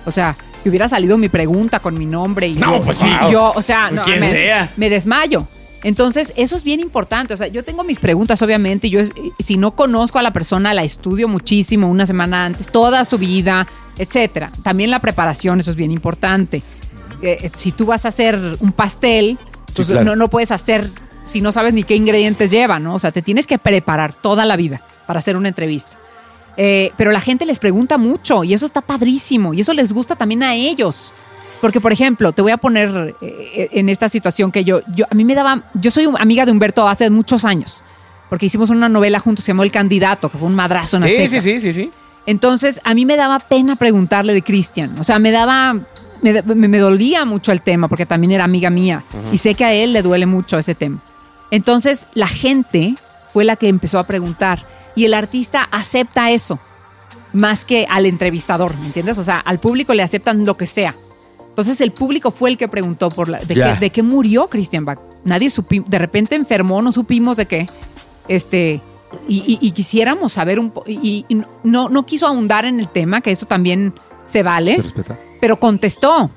[0.07, 3.11] O sea, que hubiera salido mi pregunta con mi nombre y No, yo, pues sí.
[3.31, 4.71] yo, o sea, no, Quien me, sea.
[4.77, 5.47] me desmayo.
[5.85, 7.35] Entonces, eso es bien importante.
[7.35, 8.91] O sea, yo tengo mis preguntas, obviamente.
[8.91, 9.01] Yo,
[9.39, 13.67] si no conozco a la persona, la estudio muchísimo, una semana antes, toda su vida,
[13.97, 14.51] etcétera.
[14.63, 16.63] También la preparación, eso es bien importante.
[17.23, 19.39] Eh, eh, si tú vas a hacer un pastel,
[19.75, 20.05] pues claro.
[20.05, 20.91] no, no puedes hacer
[21.25, 22.95] si no sabes ni qué ingredientes lleva, ¿no?
[22.95, 25.99] O sea, te tienes que preparar toda la vida para hacer una entrevista.
[26.57, 30.17] Eh, pero la gente les pregunta mucho y eso está padrísimo y eso les gusta
[30.17, 31.15] también a ellos.
[31.61, 35.15] Porque, por ejemplo, te voy a poner eh, en esta situación que yo, yo, a
[35.15, 37.83] mí me daba, yo soy amiga de Humberto hace muchos años,
[38.29, 41.17] porque hicimos una novela juntos, se llamó El Candidato, que fue un madrazo en Sí,
[41.17, 41.41] Azteca.
[41.41, 41.91] sí, sí, sí, sí.
[42.27, 44.95] Entonces, a mí me daba pena preguntarle de Cristian.
[45.01, 45.75] O sea, me daba.
[46.21, 49.03] Me, me- me dolía mucho el tema porque también era amiga mía.
[49.33, 50.99] Y sé que a él le duele mucho ese tema.
[51.51, 52.97] Entonces, la gente
[53.33, 54.67] fue la que empezó a preguntar.
[54.95, 56.59] Y el artista acepta eso
[57.33, 59.17] más que al entrevistador, ¿me entiendes?
[59.19, 60.95] O sea, al público le aceptan lo que sea.
[61.59, 64.85] Entonces, el público fue el que preguntó por la, de, qué, de qué murió Christian
[64.85, 65.01] Bach.
[65.25, 65.91] Nadie supimos.
[65.91, 67.69] De repente enfermó, no supimos de qué.
[68.29, 68.81] Este,
[69.27, 70.89] y, y- y quisiéramos saber un poco.
[70.89, 73.93] Y, y no, no quiso ahondar en el tema, que eso también
[74.27, 75.19] se vale, Se respeta.
[75.41, 76.31] pero contestó.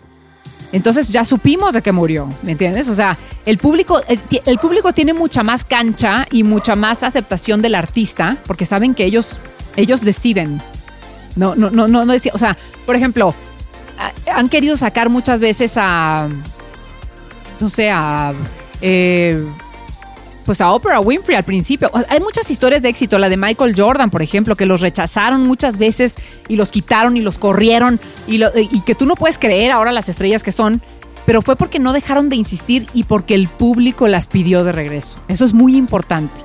[0.71, 2.87] Entonces ya supimos de qué murió, ¿me entiendes?
[2.89, 7.75] O sea, el público, el, público tiene mucha más cancha y mucha más aceptación del
[7.75, 9.37] artista, porque saben que ellos,
[9.75, 10.61] ellos deciden.
[11.35, 13.35] No, no, no, no, no decía- o sea, por ejemplo,
[14.31, 16.27] han querido sacar muchas veces a,
[17.59, 18.33] no sé, a,
[18.81, 19.45] eh,
[20.45, 21.91] pues a Oprah Winfrey al principio.
[22.09, 25.77] Hay muchas historias de éxito, la de Michael Jordan, por ejemplo, que los rechazaron muchas
[25.77, 26.15] veces
[26.47, 28.39] y los quitaron y los corrieron y,
[28.81, 30.81] que tú no puedes creer ahora las estrellas que son,
[31.25, 35.19] pero fue porque no dejaron de insistir y porque el público las pidió de regreso.
[35.27, 36.41] Eso es muy importante.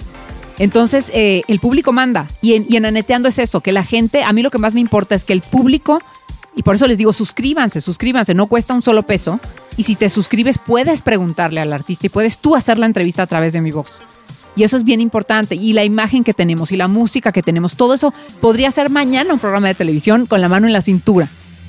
[0.58, 2.26] Entonces, eh, el público manda.
[2.40, 4.74] Y en, y en Aneteando es eso, que la gente, a mí lo que más
[4.74, 6.00] me importa es que el público,
[6.56, 9.38] y por eso les digo, suscríbanse, suscríbanse, no cuesta un solo peso.
[9.76, 13.26] Y si te suscribes, puedes preguntarle al artista y puedes tú hacer la entrevista a
[13.26, 14.00] través de mi voz.
[14.56, 15.54] Y eso es bien importante.
[15.54, 19.34] Y la imagen que tenemos y la música que tenemos, todo eso podría ser mañana
[19.34, 21.28] un programa de televisión con la mano en la cintura.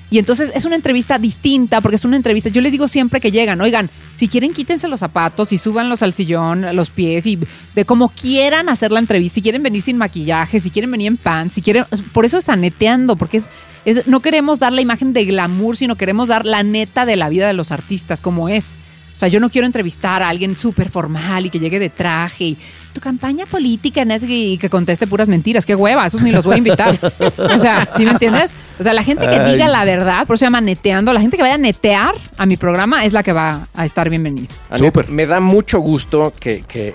[0.10, 2.50] Y entonces es una entrevista distinta porque es una entrevista.
[2.50, 6.13] Yo les digo siempre que llegan, oigan, si quieren quítense los zapatos y súbanlos al
[6.13, 7.38] sillón, los pies y
[7.76, 9.36] de como quieran hacer la entrevista.
[9.36, 12.47] Si quieren venir sin maquillaje, si quieren venir en pants, si quieren, por eso es
[12.47, 13.50] aneteando, porque es,
[13.88, 17.30] es no queremos dar la imagen de glamour, sino queremos dar la neta de la
[17.30, 18.82] vida de los artistas como es.
[19.15, 22.43] O sea, yo no quiero entrevistar a alguien súper formal y que llegue de traje
[22.43, 22.58] y
[22.93, 25.65] tu campaña política no y que conteste puras mentiras.
[25.65, 27.00] Qué hueva, esos ni los voy a invitar.
[27.38, 28.56] O sea, ¿sí me entiendes?
[28.78, 29.54] O sea, la gente que Ay.
[29.54, 32.45] diga la verdad, por eso se llama neteando, la gente que vaya a netear a
[32.45, 34.50] mi programa es la que va a estar bienvenida.
[34.76, 35.10] Súper.
[35.10, 36.93] Me da mucho gusto que, que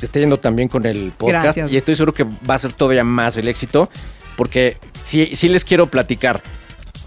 [0.00, 1.70] te esté yendo también con el podcast Gracias.
[1.70, 3.90] y estoy seguro que va a ser todavía más el éxito
[4.36, 6.42] porque sí, sí les quiero platicar.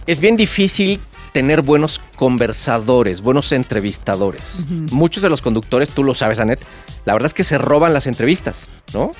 [0.07, 0.99] Es bien difícil
[1.31, 4.63] tener buenos conversadores, buenos entrevistadores.
[4.91, 6.63] Muchos de los conductores, tú lo sabes, Anet,
[7.03, 9.11] la verdad es que se roban las entrevistas, ¿no?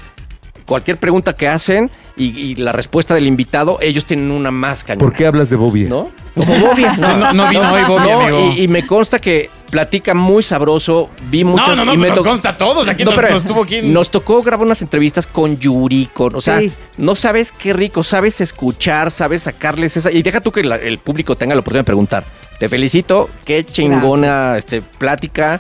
[0.66, 5.06] Cualquier pregunta que hacen y, y la respuesta del invitado, ellos tienen una más cañona.
[5.06, 5.84] ¿Por qué hablas de Bobby?
[5.84, 6.10] ¿No?
[6.34, 6.86] Como Bobby.
[6.98, 8.54] No, no vino hoy Bobby, No, amigo.
[8.56, 11.10] Y, y me consta que platica muy sabroso.
[11.30, 11.78] Vi muchos.
[11.78, 12.88] no, no, y me nos consta a todos.
[12.88, 13.82] Aquí No, nos, pero nos tuvo aquí.
[13.82, 16.72] Nos tocó grabar unas entrevistas con Yuri, con, o sea, Sí.
[16.98, 20.12] no sabes qué rico, sabes escuchar, sabes sacarles esa.
[20.12, 22.24] Y deja tú que la- el público tenga la oportunidad de preguntar.
[22.60, 25.60] Te felicito, qué chingona este, plática,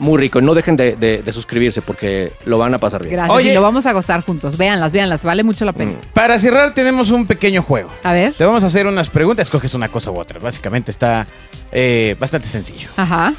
[0.00, 0.40] muy rico.
[0.40, 3.14] No dejen de, de- de suscribirse porque lo van a pasar bien.
[3.14, 3.36] Gracias.
[3.36, 3.50] Oye.
[3.52, 4.56] Y lo vamos a gozar juntos.
[4.56, 5.22] Véanlas, véanlas.
[5.24, 5.92] Vale mucho la pena.
[6.14, 7.90] Para cerrar, tenemos un pequeño juego.
[8.02, 8.32] A ver.
[8.34, 10.40] Te vamos a hacer unas preguntas, escoges una cosa u otra.
[10.40, 11.26] Básicamente está
[11.70, 12.88] eh, bastante sencillo.
[12.96, 13.34] Ajá.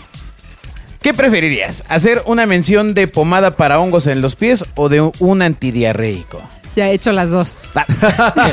[1.02, 1.84] ¿Qué preferirías?
[1.90, 6.42] ¿Hacer una mención de pomada para hongos en los pies o de un antidiarreico?
[6.76, 7.72] Ya he hecho las dos.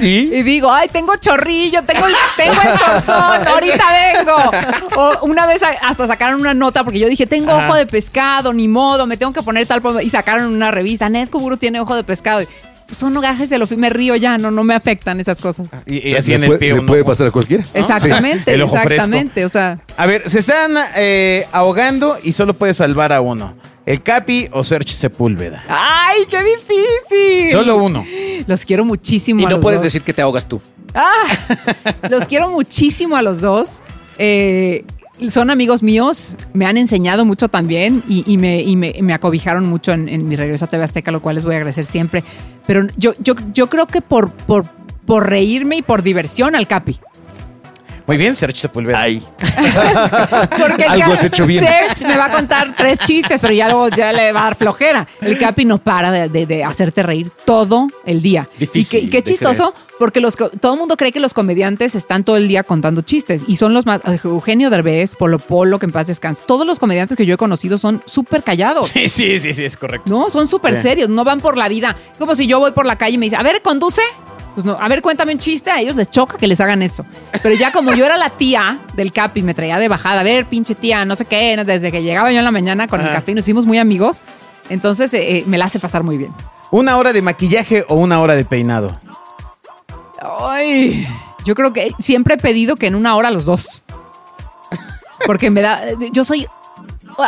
[0.00, 0.34] ¿Y?
[0.34, 2.06] Y digo, ay, tengo chorrillo, tengo,
[2.36, 4.36] tengo el torzón, ahorita vengo.
[4.96, 7.66] O una vez a- hasta sacaron una nota porque yo dije, tengo Ajá.
[7.66, 9.82] ojo de pescado, ni modo, me tengo que poner tal.
[10.02, 12.42] Y sacaron una revista, Netco Guru tiene ojo de pescado.
[12.42, 12.48] Y,
[12.86, 15.68] pues, son gajes de lo me río ya, no, no me afectan esas cosas.
[15.86, 16.82] Y, y así Le en el puede- pie.
[16.82, 17.10] Puede ojo.
[17.10, 17.64] pasar a cualquiera.
[17.74, 18.92] Exactamente, el ojo fresco.
[18.94, 19.44] exactamente.
[19.44, 23.54] O sea, A ver, se están eh, ahogando y solo puedes salvar a uno.
[23.86, 25.64] ¿El Capi o Serge Sepúlveda?
[25.68, 27.52] ¡ay, qué difícil!
[27.52, 28.04] Solo uno.
[28.46, 29.40] Los quiero muchísimo.
[29.40, 29.84] Y a no los puedes dos.
[29.84, 30.60] decir que te ahogas tú.
[30.94, 31.24] Ah,
[32.10, 33.82] los quiero muchísimo a los dos.
[34.18, 34.84] Eh,
[35.28, 39.66] son amigos míos, me han enseñado mucho también y, y me, y me- me acobijaron
[39.66, 42.22] mucho en, en mi regreso a TV Azteca, lo cual les voy a agradecer siempre.
[42.66, 44.66] Pero yo, yo, yo creo que por, por,
[45.06, 46.98] por reírme y por diversión al Capi.
[48.06, 49.00] Muy bien, Serge Sepúlveda.
[49.00, 49.22] Ahí.
[50.58, 51.64] Porque el Algo has hecho bien.
[51.66, 54.54] Serge me va a contar tres chistes, pero ya luego ya le va a dar
[54.56, 55.06] flojera.
[55.20, 58.48] El Capi no para de, de- de hacerte reír todo el día.
[58.58, 61.94] Difícil y, qué, y qué chistoso, porque los, todo el mundo cree que los comediantes
[61.94, 63.42] están todo el día contando chistes.
[63.46, 64.00] Y son los más.
[64.24, 66.44] Eugenio Derbez, Polo Polo, que en paz descanse.
[66.46, 68.88] Todos los comediantes que yo he conocido son súper callados.
[68.88, 70.08] Sí, sí, sí, sí, es correcto.
[70.10, 70.82] No, son súper Sí.
[70.82, 71.96] serios, no van por la vida.
[72.18, 74.02] Como si yo voy por la calle y me dice, a ver, conduce.
[74.56, 75.70] Pues no, a ver, cuéntame un chiste.
[75.70, 77.04] A ellos les choca que les hagan eso.
[77.42, 80.46] Pero ya como yo era la tía del Capi, me traía de bajada, a ver,
[80.46, 83.16] pinche tía, no sé qué, desde que llegaba yo en la mañana con el Ajá.
[83.16, 84.22] café, nos hicimos muy amigos.
[84.70, 86.32] Entonces eh, eh, me la hace pasar muy bien.
[86.70, 88.98] ¿Una hora de maquillaje o una hora de peinado?
[90.40, 91.06] Ay,
[91.44, 93.82] yo creo que siempre he pedido que en una hora los dos.
[95.26, 95.82] Porque me da.
[96.12, 96.46] Yo soy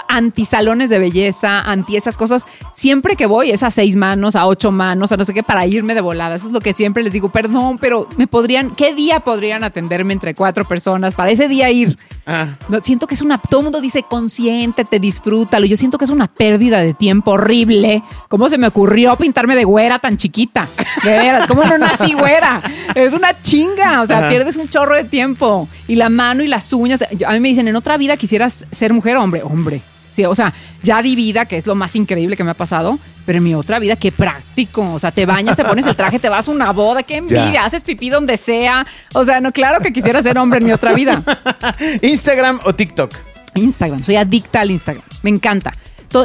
[0.09, 2.47] anti salones de belleza, anti esas cosas.
[2.75, 5.67] Siempre que voy es a seis manos, a ocho manos, a no sé qué, para
[5.67, 6.35] irme de volada.
[6.35, 7.31] Eso es lo que siempre les digo.
[7.31, 8.75] Perdón, pero me podrían.
[8.75, 11.99] ¿Qué día podrían atenderme entre cuatro personas para ese día ir?
[12.31, 13.39] Ah, No, siento que es una.
[13.39, 15.65] Todo el mundo dice consiéntete, disfrútalo.
[15.65, 18.03] Yo siento que es una pérdida de tiempo horrible.
[18.29, 20.69] ¿Cómo se me ocurrió pintarme de güera tan chiquita?
[21.03, 22.61] De veras, ¿cómo no nací güera?
[22.95, 24.03] Es una chinga.
[24.03, 24.29] O sea, Ajá.
[24.29, 25.69] pierdes un chorro de tiempo.
[25.87, 27.01] Y la mano y las uñas.
[27.27, 29.43] A mí me dicen, en otra vida quisieras ser mujer o hombre.
[29.43, 29.81] Hombre.
[30.19, 30.53] Sí, o sea,
[30.83, 33.55] ya di vida, que es lo más increíble que me ha pasado, pero en mi
[33.55, 34.83] otra vida, qué práctico.
[34.93, 37.53] O sea, te bañas, te pones el traje, te vas a una boda, qué envidia,
[37.53, 37.65] Ya.
[37.65, 38.85] haces pipí donde sea.
[39.15, 41.23] O sea, no, claro que quisiera ser hombre en mi otra vida.
[42.03, 43.15] ¿Instagram o TikTok?
[43.55, 45.73] Instagram, soy adicta al Instagram, me encanta.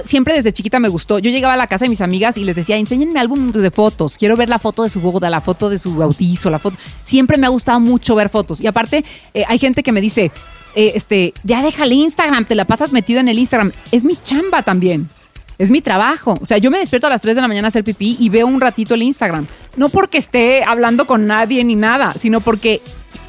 [0.06, 1.20] Siempre desde chiquita me gustó.
[1.20, 4.18] Yo llegaba a la casa de mis amigas y les decía, enséñenme álbum de fotos,
[4.18, 6.78] quiero ver la foto de su boda, la foto de su bautizo, la foto.
[7.04, 8.60] Siempre me ha gustado mucho ver fotos.
[8.60, 10.32] Y aparte, eh, hay gente que me dice,
[10.76, 13.72] eh, este, ya déjale Instagram, te la pasas metida en el Instagram.
[13.92, 15.10] Es mi chamba también.
[15.60, 16.38] Es mi trabajo.
[16.42, 18.30] O sea, yo me despierto a las 3 de la mañana a hacer pipí y
[18.30, 19.46] veo un ratito el Instagram.
[19.78, 22.82] No porque esté hablando con nadie ni nada, sino porque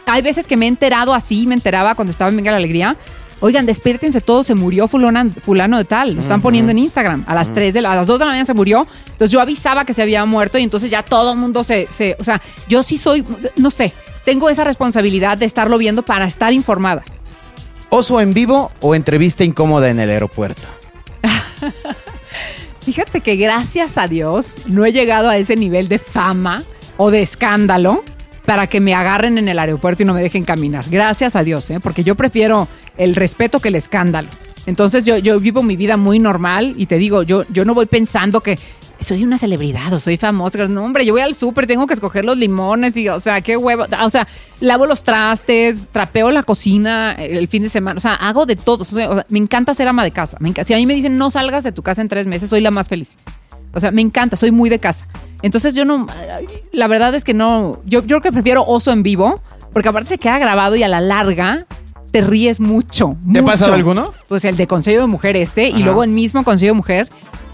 [0.07, 2.97] hay veces que me he enterado así, me enteraba cuando estaba en Venga la Alegría.
[3.41, 6.15] Oigan, despiértense todos, se murió fulana- fulano de tal.
[6.15, 7.25] Lo están poniendo en Instagram.
[7.27, 8.87] A las 3 de la, a las 2 de la mañana se murió.
[9.07, 12.17] Entonces yo avisaba que se había muerto y entonces ya todo el mundo se, se.
[12.19, 13.23] O sea, yo sí soy,
[13.57, 13.93] no sé,
[14.25, 17.05] tengo esa responsabilidad de estarlo viendo para estar informada.
[17.97, 20.63] ¿Oso en vivo o entrevista incómoda en el aeropuerto?
[22.81, 26.65] Fíjate que gracias a Dios no he llegado a ese nivel de fama
[26.97, 28.03] o de escándalo
[28.45, 30.85] para que me agarren en el aeropuerto y no me dejen caminar.
[30.91, 31.79] Gracias a Dios, ¿eh?
[31.79, 34.29] porque yo prefiero el respeto que el escándalo.
[34.67, 37.87] Entonces yo, yo vivo mi vida muy normal y te digo, yo, yo no voy
[37.87, 38.59] pensando que
[39.05, 40.67] soy una celebridad o soy famosa.
[40.69, 43.57] No, hombre, yo voy al súper, tengo que escoger los limones y, o sea, qué
[43.57, 43.85] huevo.
[44.03, 44.27] O sea,
[44.61, 47.97] lavo los trastes, trapeo la cocina el fin de semana.
[47.97, 48.83] O sea, hago de todo.
[48.83, 50.37] O sea, me encanta ser ama de casa.
[50.41, 52.51] Me enca- si a mí me dicen no salgas de tu casa en tres meses,
[52.51, 53.17] soy la más feliz.
[53.73, 55.05] O sea, me encanta, soy muy de casa.
[55.43, 56.07] Entonces yo no,
[56.73, 60.09] la verdad es que no, yo, yo creo que prefiero oso en vivo, porque aparte
[60.11, 61.67] se queda grabado y a la larga
[62.13, 63.17] te ríes mucho.
[63.33, 63.45] ¿Te ha mucho.
[63.53, 64.13] pasado alguno?
[64.29, 67.09] Pues el de Consejo de Mujer este, y luego el mismo Consejo de Mujer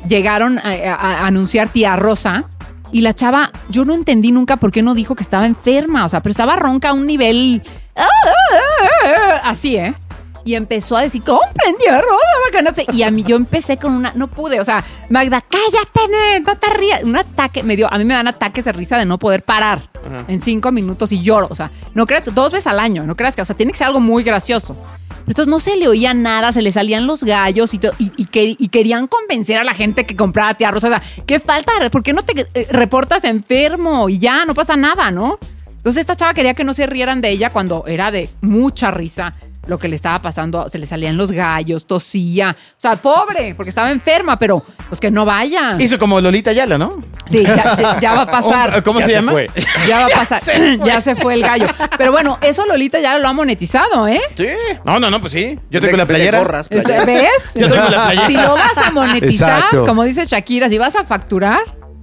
[0.08, 2.44] llegaron a, a- a anunciar tía Rosa.
[2.92, 6.08] Y la chava, yo no entendí nunca por qué no dijo que estaba enferma, o
[6.08, 7.62] sea, pero estaba ronca a un nivel
[7.94, 9.94] ah, ah, ah, así, ¿eh?
[10.44, 12.86] Y empezó a decir, compren tía Rosa, porque no sé.
[12.92, 16.56] Y a mí yo empecé con una, no pude, o sea, Magda, cállate, Ned, no
[16.56, 17.04] te rías.
[17.04, 19.82] Un ataque, me dio, a mí me dan ataques de risa de no poder parar
[20.26, 23.36] en cinco minutos y lloro, o sea, no creas, dos veces al año, no creas
[23.36, 24.76] que, o sea, tiene que ser algo muy gracioso.
[25.26, 28.68] Entonces no se le oía nada, se le salían los gallos y, y, que- y
[28.68, 30.70] querían convencer a la gente que comprara tía.
[30.74, 31.72] O sea, ¿qué falta?
[31.90, 34.08] ¿Por qué no te eh, reportas enfermo?
[34.08, 35.38] Y ya, no pasa nada, ¿no?
[35.68, 39.32] Entonces esta chava quería que no se rieran de ella cuando era de mucha risa
[39.66, 40.68] lo que le estaba pasando.
[40.68, 42.56] Se le salían los gallos, tosía.
[42.58, 45.76] O sea, pobre, porque estaba enferma, pero pues que no vaya.
[45.78, 46.96] Hizo como Lolita Yala, ¿no?
[47.26, 48.82] Sí, ya, ya- ya va a pasar.
[48.82, 49.32] ¿Cómo Ya se, se llama?
[49.32, 49.50] fue.
[49.88, 50.40] Ya va a pasar.
[50.84, 51.66] Ya se fue el gallo.
[51.98, 54.20] Pero bueno, eso Lolita ya lo ha monetizado, ¿eh?
[54.36, 54.48] Sí.
[54.84, 55.58] No, no, no, pues sí.
[55.70, 56.38] Yo tengo Vende- la playera.
[56.38, 57.06] gorras, playeras.
[57.06, 57.52] ¿Ves?
[57.54, 58.26] Yo tengo la playera.
[58.26, 59.86] Si lo vas a monetizar, Exacto.
[59.86, 61.60] como dice Shakira, si vas a facturar,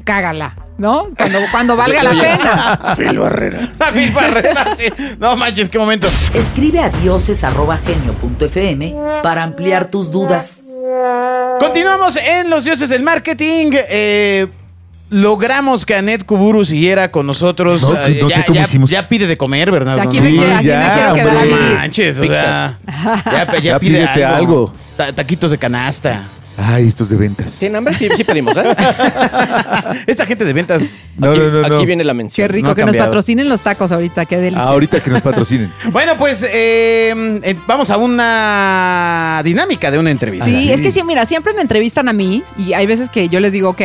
[0.08, 1.08] cágala, ¿no?
[1.18, 2.80] Cuando, cuando valga la pena.
[2.96, 3.74] Phil Barrera.
[3.94, 4.86] Phil Barrera, sí.
[5.20, 6.08] No manches, qué momento.
[6.34, 10.62] Escribe a dioses.genio.fm para ampliar tus dudas.
[11.60, 13.72] Continuamos en Los Dioses del Marketing.
[13.90, 14.48] Eh,
[15.10, 17.82] logramos que Anet Kuburu siguiera con nosotros.
[17.82, 18.90] No, Eh, no sé ya, cómo ya- hicimos.
[18.90, 20.04] ya pide de comer, Bernardo.
[20.04, 21.70] Aquí, me, Sí, aquí me ya, quiero quedar a hombre.
[21.70, 22.78] No manches, o sea,
[23.26, 24.36] ya, ya Ya pide algo.
[24.36, 24.74] algo.
[24.96, 26.22] Ta- taquitos de canasta.
[26.60, 27.60] Ay, estos de ventas.
[27.60, 27.94] ¿Tienen hambre?
[27.94, 28.64] Sí, sí pedimos, ¿eh?
[30.08, 30.98] Esta gente de ventas.
[31.16, 31.76] No, aquí, no, no, no.
[31.76, 32.50] aquí viene la Qué mención.
[32.50, 34.64] rico No ha que nos patrocinen los tacos ahorita, qué delicia.
[34.64, 35.72] Ahorita que nos patrocinen.
[35.92, 40.46] Bueno, pues eh, eh, vamos a una dinámica de una entrevista.
[40.46, 43.40] Sí, es que sí, mira, siempre me entrevistan a mí y hay veces que yo
[43.40, 43.82] les digo, ok,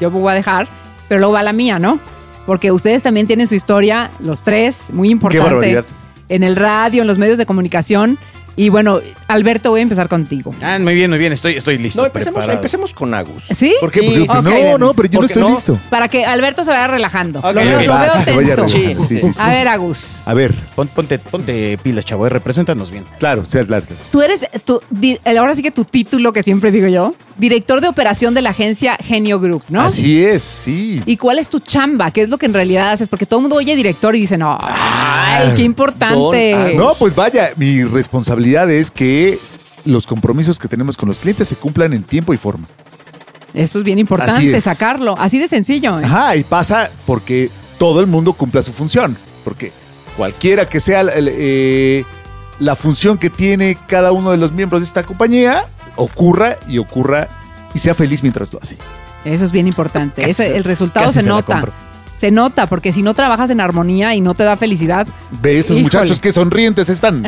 [0.00, 0.68] yo voy a dejar,
[1.08, 2.00] pero luego va la mía, ¿no?
[2.46, 5.44] Porque ustedes también tienen su historia, los tres, muy importante.
[5.44, 5.84] barbaridad.
[6.28, 8.18] En el radio, en los medios de comunicación.
[8.58, 10.52] Y bueno, Alberto, voy a empezar contigo.
[10.60, 11.32] Ah, muy bien, muy bien.
[11.32, 12.00] Estoy, estoy listo.
[12.00, 12.58] No, empecemos, preparado.
[12.58, 13.44] empecemos con Agus.
[13.54, 13.72] ¿Sí?
[13.80, 14.00] ¿Por qué?
[14.00, 14.44] Sí, Porque, pues, ok.
[14.44, 15.50] no, no, pero yo no Porque estoy no.
[15.50, 15.78] listo.
[15.88, 17.38] Para que Alberto se vaya relajando.
[17.38, 17.86] Ok, lo veo, ok.
[17.86, 18.64] lo Va, veo que se vaya tenso.
[18.66, 19.00] relajando.
[19.04, 19.38] Sí, Sí, sí, sí, sí.
[19.40, 20.26] A ver, Agus.
[20.26, 22.26] A ver, Pon- ponte, ponte pilas, chavo.
[22.26, 23.04] eh, Represéntanos bien.
[23.20, 23.84] claro, sea claro.
[24.10, 27.86] Tú eres, tu, di- ahora sí que tu título que siempre digo yo, director de
[27.86, 29.82] operación de la agencia Genio Group, ¿no?
[29.82, 31.00] Así es, sí.
[31.06, 32.10] ¿Y cuál es tu chamba?
[32.10, 33.08] ¿Qué es lo que en realidad haces?
[33.08, 36.52] Porque todo el mundo oye director y dice, no, ay, qué importante.
[36.52, 36.76] Don.
[36.76, 37.84] No, pues vaya, mi
[38.48, 39.38] responsabilidad es que
[39.84, 42.66] los compromisos que tenemos con los clientes se cumplan en tiempo y forma.
[43.54, 44.64] Eso es bien importante, es.
[44.64, 45.14] sacarlo.
[45.18, 45.98] Así de sencillo.
[46.00, 46.04] ¿eh?
[46.04, 49.16] Ajá, y pasa porque todo el mundo cumpla su función.
[49.44, 49.72] Porque
[50.16, 52.04] cualquiera que sea el- eh,
[52.58, 55.64] la función que tiene cada uno de los miembros de esta compañía,
[55.96, 57.28] ocurra y ocurra
[57.74, 58.76] y sea feliz mientras lo hace.
[59.24, 60.20] Eso es bien importante.
[60.22, 61.62] Casi Ese- el resultado se, nota.
[62.18, 65.06] Se nota, porque si no trabajas en armonía y no te da felicidad,
[65.40, 65.82] Ve esos Híjole.
[65.84, 67.24] muchachos que sonrientes están.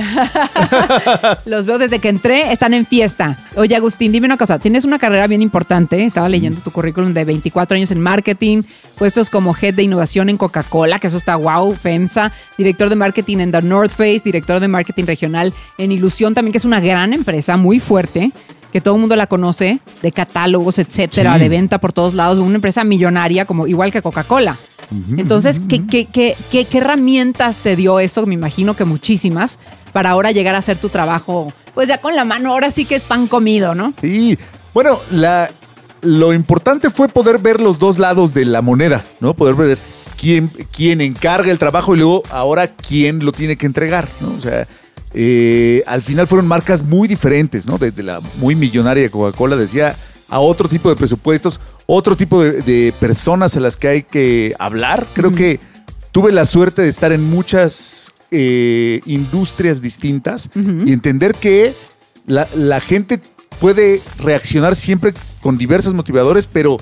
[1.45, 3.39] los veo desde que entré, están en fiesta.
[3.55, 4.59] Oye, Agustín, dime una cosa.
[4.59, 6.05] Tienes una carrera bien importante.
[6.05, 8.65] Estaba leyendo tu currículum de 24 años en marketing,
[8.99, 13.39] puestos como head de innovación en Coca-Cola, que eso está wow, FEMSA, director de marketing
[13.39, 17.13] en The North Face, director de marketing regional en Ilusión también, que es una gran
[17.13, 18.33] empresa, muy fuerte
[18.73, 21.41] que todo el mundo la conoce, de catálogos, etcétera, Sí.
[21.41, 24.57] de venta por todos lados, una empresa millonaria como igual que Coca-Cola.
[25.17, 28.27] Entonces, ¿qué, qué, qué, qué, qué herramientas te dio eso?
[28.27, 29.59] Me imagino que muchísimas,
[29.93, 32.97] para ahora llegar a hacer tu trabajo, pues ya con la mano, ahora sí que
[32.97, 33.93] es pan comido, ¿no?
[34.01, 34.37] Sí.
[34.75, 35.49] Bueno, la,
[36.03, 39.35] lo importante fue poder ver los dos lados de la moneda, ¿no?
[39.35, 39.79] Poder ver
[40.21, 44.33] quién, quién encarga el trabajo y luego ahora quién lo tiene que entregar, ¿no?
[44.37, 44.67] O sea,
[45.15, 47.79] eh, al final fueron marcas muy diferentes, ¿no?
[47.79, 49.97] Desde la muy millonaria Coca-Cola decía
[50.29, 54.55] a otro tipo de presupuestos, otro tipo de, de personas a las que hay que
[54.59, 55.07] hablar.
[55.13, 55.59] Creo que
[56.13, 61.73] tuve la suerte de estar en muchas eh, industrias distintas y entender que
[62.27, 63.21] la, la gente
[63.59, 66.77] puede reaccionar siempre con diversos motivadores, pero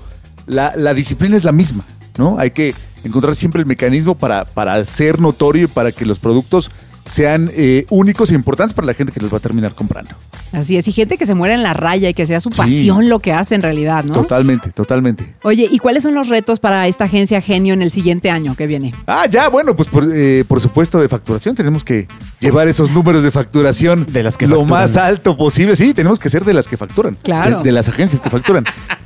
[0.47, 1.87] la, la disciplina es la misma,
[2.19, 2.39] ¿no?
[2.39, 6.71] Hay que encontrar siempre el mecanismo para, para ser notorio y para que los productos
[7.09, 10.15] sean eh, únicos e importantes para la gente que los va a terminar comprando.
[10.53, 12.57] Así es, y gente que se muere en la raya y que sea su Sí.
[12.59, 14.15] pasión lo que hace en realidad, ¿no?
[14.15, 15.33] Totalmente, totalmente.
[15.43, 18.67] Oye, ¿y cuáles son los retos para esta agencia Genio en el siguiente año que
[18.67, 18.95] viene?
[19.07, 22.09] Ah, ya, bueno, pues por, eh, por supuesto de facturación tenemos que
[22.41, 24.81] llevar esos números de facturación De las que lo facturan.
[24.83, 25.77] más alto posible.
[25.77, 27.17] Sí, tenemos que ser de las que facturan.
[27.23, 27.59] Claro.
[27.59, 28.65] De, de las agencias que facturan.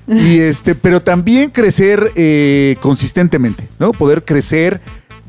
[0.08, 3.92] y este, pero también crecer eh, consistentemente, ¿no?
[3.92, 4.80] Poder crecer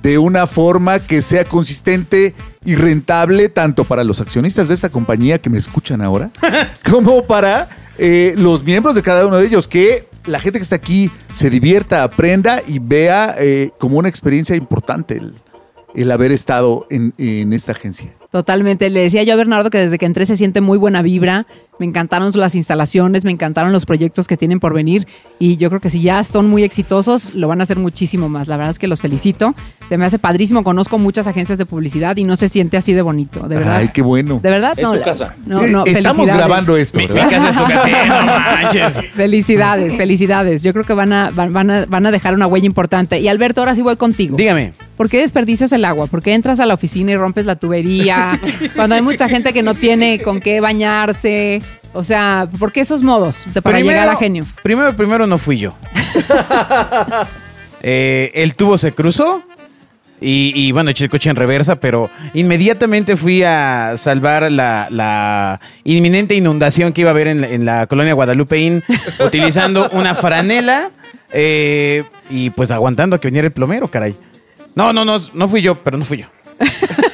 [0.01, 2.33] de una forma que sea consistente
[2.65, 6.31] y rentable tanto para los accionistas de esta compañía que me escuchan ahora,
[6.89, 10.75] como para eh, los miembros de cada uno de ellos, que la gente que está
[10.75, 15.33] aquí se divierta, aprenda y vea eh, como una experiencia importante el,
[15.95, 18.13] el haber estado en, en esta agencia.
[18.31, 18.89] Totalmente.
[18.89, 21.45] Le decía yo a Bernardo que desde que entré se siente muy buena vibra,
[21.79, 25.07] me encantaron las instalaciones, me encantaron los proyectos que tienen por venir
[25.39, 28.47] y yo creo que si ya son muy exitosos, lo van a hacer muchísimo más.
[28.47, 29.55] La verdad es que los felicito.
[29.89, 33.01] Se me hace padrísimo, conozco muchas agencias de publicidad y no se siente así de
[33.01, 33.77] bonito, de verdad.
[33.77, 34.39] Ay, qué bueno.
[34.41, 34.91] De verdad, Es no.
[34.93, 35.35] tu la- casa.
[35.45, 37.29] No, Eh, no, Estamos grabando esto, Mi, mi ¿verdad?
[37.29, 37.87] casa es tu casa.
[37.87, 39.01] Sí, no manches.
[39.13, 40.63] Felicidades, felicidades.
[40.63, 43.19] Yo creo que van a, van, van a, van a dejar una huella importante.
[43.19, 44.37] Y Alberto, ahora sí voy contigo.
[44.37, 44.73] Dígame.
[44.95, 46.05] ¿Por qué desperdicias el agua?
[46.07, 48.39] ¿Por qué entras a la oficina y rompes la tubería?
[48.75, 51.61] Cuando hay mucha gente que no tiene con qué bañarse.
[51.93, 54.45] O sea, ¿por qué esos modos de- para Primero- llegar a genio?
[54.63, 55.75] Primero, primero no fui yo.
[57.85, 59.43] Eh, el tubo se cruzó
[60.21, 65.59] y, y, bueno, eché el coche en reversa, pero inmediatamente fui a salvar la, la
[65.83, 68.81] inminente inundación que iba a haber en la, en la colonia Guadalupeín
[69.25, 70.91] utilizando una franela
[71.33, 74.15] eh, y pues aguantando a que viniera el plomero, caray.
[74.75, 76.27] No, no, no, no fui yo, pero no fui yo.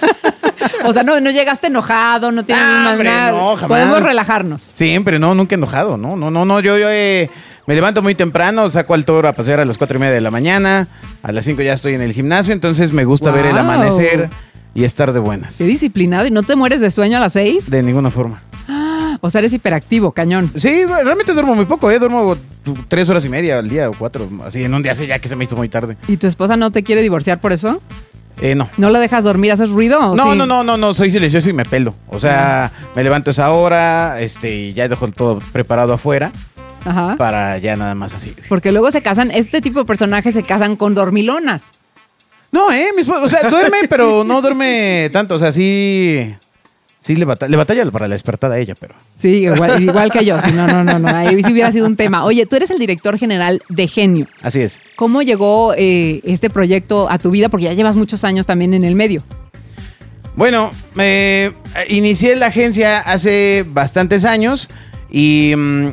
[0.85, 3.31] O sea, no, no llegaste enojado, no tienes Ah, hombre, nada.
[3.31, 3.67] no, jamás.
[3.79, 4.71] Podemos relajarnos.
[4.73, 7.29] Siempre, no, nunca enojado, no, no, no, no, yo, yo eh,
[7.67, 10.21] me levanto muy temprano, saco al toro a pasear a las cuatro y media de
[10.21, 10.87] la mañana,
[11.23, 13.61] a las cinco ya estoy en el gimnasio, entonces me gusta ver el Wow.
[13.61, 14.29] amanecer
[14.73, 15.57] y estar de buenas.
[15.57, 16.25] Qué disciplinado.
[16.27, 17.69] ¿Y no te mueres de sueño a las seis?
[17.69, 18.41] De ninguna forma.
[19.21, 20.49] O sea, eres hiperactivo, cañón.
[20.55, 21.99] Sí, realmente duermo muy poco, ¿eh?
[21.99, 22.37] Duermo
[22.87, 25.27] tres horas y media al día o cuatro, así en un día así ya que
[25.27, 25.97] se me hizo muy tarde.
[26.07, 27.81] ¿Y tu esposa no te quiere divorciar por eso?
[28.41, 28.69] Eh, no.
[28.77, 29.51] ¿No la dejas dormir?
[29.51, 29.99] ¿Haces ruido?
[29.99, 30.37] o No, sí?
[30.37, 31.93] no, no, no, no, soy silencioso y me pelo.
[32.07, 36.31] O sea, me levanto esa hora, este, y ya dejo todo preparado afuera
[36.85, 37.15] Ajá.
[37.17, 38.33] para ya nada más así.
[38.47, 41.71] Porque luego se casan, este tipo de personajes se casan con dormilonas.
[42.51, 46.33] No, eh, mi esposa, o sea, duerme, pero no duerme tanto, o sea, sí,
[46.99, 48.95] sí le, bata- le batalla para la despertada a ella, pero.
[49.17, 50.39] Sí, igual, igual que yo.
[50.41, 51.07] Sí, no, no, no, no.
[51.07, 52.25] Ahí sí hubiera sido un tema.
[52.25, 54.27] Oye, tú eres el director general de Genio.
[54.41, 54.79] Así es.
[54.95, 57.49] ¿Cómo llegó eh, este proyecto a tu vida?
[57.49, 59.23] Porque ya llevas muchos años también en el medio.
[60.35, 61.51] Bueno, me
[61.89, 64.69] inicié la agencia hace bastantes años
[65.11, 65.87] y mm,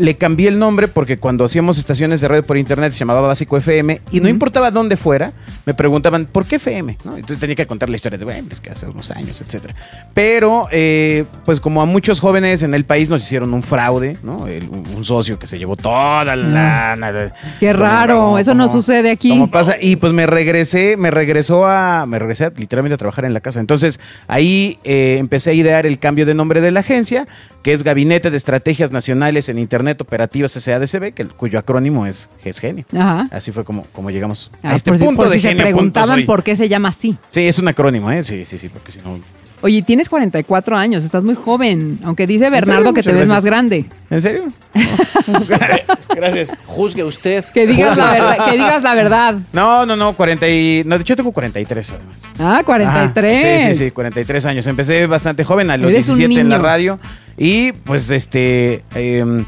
[0.00, 3.56] le cambié el nombre porque cuando hacíamos estaciones de radio por internet se llamaba Básico
[3.56, 5.32] FM y no importaba dónde fuera,
[5.66, 6.96] me preguntaban, ¿por qué FM?
[7.04, 7.14] ¿No?
[7.16, 9.74] Entonces tenía que contar la historia de, bueno, es que hace unos años, etcétera.
[10.14, 14.46] Pero, eh, pues como a muchos jóvenes en el país nos hicieron un fraude, ¿no?
[14.46, 17.10] El- un, socio que se llevó toda la lana.
[17.12, 17.58] Mm.
[17.60, 19.30] Qué raro, eso no sucede aquí.
[19.30, 19.76] como pasa?
[19.80, 23.40] Y pues me regresé, me regresó a, me regresé a- literalmente a trabajar en la
[23.40, 23.60] casa.
[23.60, 23.98] Entonces
[24.28, 27.26] ahí eh, empecé a idear el cambio de nombre de la agencia,
[27.62, 32.28] que es Gabinete de Estrategias Nacionales en Internet Operativas SADCB, que, el- cuyo acrónimo es
[32.42, 32.84] GESGenio.
[32.96, 33.28] Ajá.
[33.30, 35.48] Así fue como, como llegamos Ah, a este por si, punto por de si se
[35.48, 37.16] genio, preguntaban por qué se llama así.
[37.28, 38.22] Sí, es un acrónimo, ¿eh?
[38.22, 39.18] Sí, sí, sí, porque si no...
[39.62, 41.98] Oye, tienes 44 años, estás muy joven.
[42.04, 43.84] Aunque dice Bernardo que te ves más grande.
[44.08, 44.44] ¿En serio?
[46.14, 46.50] Gracias.
[46.66, 47.44] Juzgue usted.
[47.52, 48.44] Que digas la verdad.
[48.46, 49.34] Que digas la verdad.
[49.52, 50.82] No, no, no, 40 y...
[50.86, 52.16] No, de hecho tengo 43 además.
[52.38, 53.44] Ah, 43.
[53.44, 54.66] Ajá, Sí, sí, sí, 43 años.
[54.66, 56.98] Empecé bastante joven, a los Eres un 17 en la radio.
[57.36, 58.82] Y pues este.
[58.94, 59.44] eh,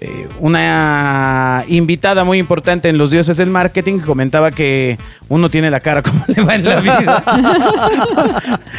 [0.00, 4.96] eh, una invitada muy importante en Los Dioses del Marketing comentaba que
[5.28, 7.22] uno tiene la cara como le va en la vida.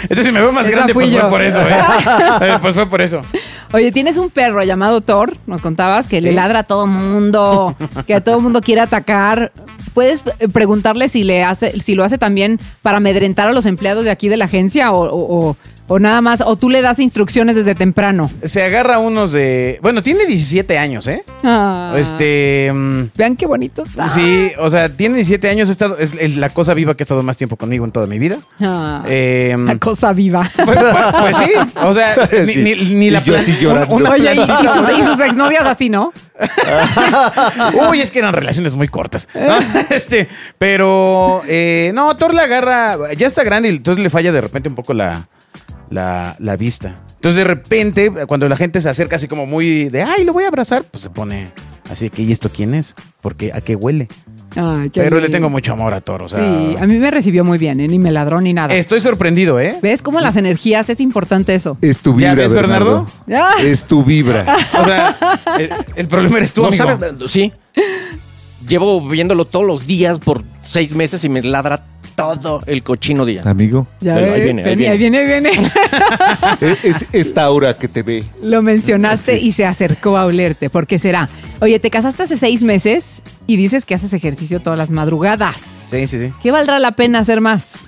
[0.03, 1.19] Entonces, si me veo más Esa grande, pues yo.
[1.21, 1.65] fue por eso, ¿eh?
[2.41, 3.21] Eh, Pues fue por eso.
[3.73, 7.75] Oye, tienes un perro llamado Thor, nos contabas, que le ladra a todo mundo,
[8.07, 9.51] que a todo mundo quiere atacar.
[9.93, 14.05] ¿Puedes eh, preguntarle si le hace, si lo hace también para amedrentar a los empleados
[14.05, 15.57] de aquí de la agencia o, o- o-
[15.89, 18.31] o nada más, o tú le das instrucciones desde temprano?
[18.43, 19.77] Se agarra unos de.
[19.81, 21.23] Bueno, tiene 17 años, ¿eh?
[21.43, 21.93] Ah.
[21.97, 22.71] Este.
[22.73, 24.07] mm, Vean qué bonito está.
[24.07, 27.05] Sí, o sea, tiene 17 años, he estado, es, es la cosa viva que ha
[27.05, 28.37] estado más tiempo conmigo en toda mi vida.
[28.61, 30.49] Ah, Eh, la cosa viva.
[30.55, 31.51] pues, pues- pues sí,
[31.83, 32.15] o sea,
[32.45, 32.61] ni, Sí.
[32.63, 33.95] ni- ni Y la yo así llorando.
[33.95, 36.13] una Oye, y, sus, y sus exnovias así, ¿no?
[37.89, 39.27] Uy, es que eran relaciones muy cortas.
[39.33, 39.57] ¿no?
[39.89, 40.27] Este,
[40.57, 44.69] pero eh, no, Thor la agarra, ya está grande y entonces le falla de repente
[44.69, 45.27] un poco la,
[45.89, 46.95] la, la vista.
[47.15, 50.45] Entonces de repente, cuando la gente se acerca así como muy de, ay, lo voy
[50.45, 51.51] a abrazar, pues se pone
[51.91, 52.95] así que, ¿y esto quién es?
[53.21, 54.07] Porque ¿a qué huele?
[54.55, 56.39] Ay, qué Pero le tengo mucho amor a Thor, o sea.
[56.39, 57.87] Sí, a mí me recibió muy bien, ¿eh?
[57.87, 58.73] ni me ladró ni nada.
[58.73, 59.77] Estoy sorprendido, ¿eh?
[59.81, 61.77] ¿Ves cómo las energías es importante eso?
[61.81, 63.05] Es tu ¿Ya vibra, ves, Bernardo?
[63.27, 63.55] Bernardo.
[63.59, 64.45] Ah, Es tu vibra.
[64.79, 65.17] O sea,
[65.59, 66.83] el, el problema eres tú, ¿No amigo.
[66.85, 67.13] sabes?
[67.31, 67.51] Sí.
[68.67, 71.83] Llevo viéndolo todos los días por seis meses y me ladra
[72.19, 73.41] todo el cochino día.
[73.45, 75.51] Amigo, ya Pero ves, ahí viene, ahí ahí viene, ahí viene.
[76.61, 78.23] es, es esta aura que te ve.
[78.41, 80.69] Lo mencionaste y se acercó a olerte.
[80.69, 81.29] ¿Por qué será?
[81.61, 85.87] Oye, te casaste hace seis meses y dices que haces ejercicio todas las madrugadas.
[85.91, 86.31] Sí, sí, sí.
[86.41, 87.87] ¿Qué valdrá la pena hacer más?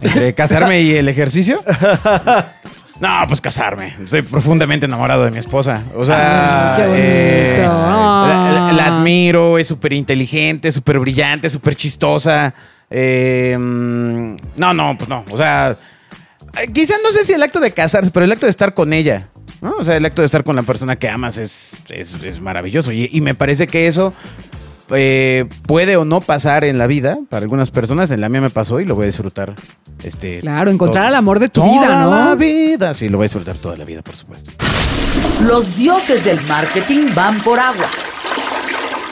[0.00, 1.62] ¿Entre casarme y el ejercicio?
[3.02, 3.94] No, pues casarme.
[4.04, 5.82] Estoy profundamente enamorado de mi esposa.
[5.96, 7.04] O sea, Ay, qué bonito.
[7.04, 8.96] eh, la, la- la Ah.
[8.98, 12.54] admiro, es súper inteligente, súper brillante, súper chistosa.
[12.88, 15.24] Eh, no, no, pues no.
[15.30, 15.76] O sea,
[16.62, 18.92] eh, quizá no sé si el acto de casarse, pero el acto de estar con
[18.92, 19.28] ella
[19.60, 19.72] ¿no?
[19.78, 22.90] O sea, el acto de estar con la persona que amas es, es, es maravilloso.
[22.92, 24.12] Y, y me parece que eso
[24.94, 28.10] eh, puede o no pasar en la vida para algunas personas.
[28.10, 29.54] En la mía me pasó y lo voy a disfrutar.
[30.02, 32.10] Este, Claro, encontrar todo- al amor de tu toda vida, ¿no?
[32.10, 32.94] la vida.
[32.94, 34.50] Sí, lo voy a disfrutar toda la vida, por supuesto.
[35.46, 37.86] Los dioses del marketing van por agua.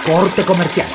[0.07, 0.87] Corte comercial.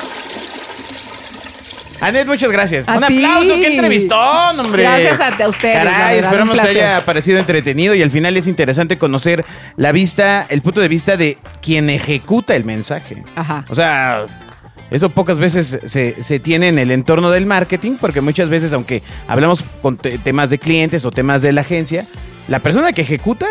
[1.98, 2.86] Anet, muchas gracias.
[2.88, 3.24] A un ti.
[3.24, 4.82] aplauso, qué entrevistón, hombre.
[4.82, 8.36] Gracias a- a ustedes, la Caray, verdad, esperamos que haya parecido entretenido y al final
[8.36, 13.24] es interesante conocer la vista, el punto de vista de quien ejecuta el mensaje.
[13.34, 13.64] Ajá.
[13.70, 14.26] O sea,
[14.90, 19.02] eso pocas veces se, se tiene en el entorno del marketing, porque muchas veces, aunque
[19.28, 22.06] hablamos con te- temas de clientes o temas de la agencia,
[22.48, 23.46] la persona que ejecuta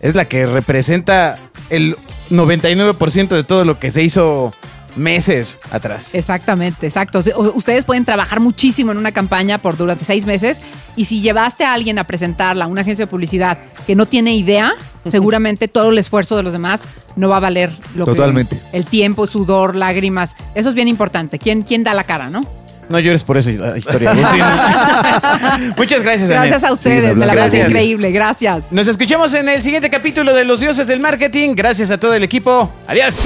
[0.00, 1.38] es la que representa
[1.70, 1.96] el
[2.30, 4.52] 99% de todo lo que se hizo
[4.96, 6.14] meses atrás.
[6.14, 7.20] Exactamente, exacto.
[7.54, 10.60] Ustedes pueden trabajar muchísimo en una campaña por durante seis meses
[10.96, 14.34] y si llevaste a alguien a presentarla a una agencia de publicidad que no tiene
[14.36, 14.72] idea,
[15.08, 16.86] seguramente todo el esfuerzo de los demás
[17.16, 18.58] no va a valer lo Totalmente.
[18.70, 20.36] que el tiempo, sudor, lágrimas.
[20.54, 21.38] Eso es bien importante.
[21.38, 22.44] ¿Quién, quién da la cara, no?
[22.88, 24.12] No llores por esa historia.
[25.76, 27.68] Muchas gracias, Gracias a ustedes, me la pasé Gracias.
[27.68, 28.12] increíble.
[28.12, 28.72] Gracias.
[28.72, 31.54] Nos escuchamos en el siguiente capítulo de Los Dioses del Marketing.
[31.54, 32.70] Gracias a todo el equipo.
[32.86, 33.20] Adiós.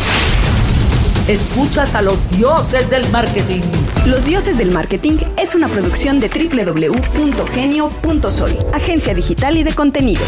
[1.28, 3.60] Escuchas a los dioses del marketing.
[4.06, 10.26] Los Dioses del Marketing es una producción de www.genio.sol, agencia digital y de contenidos.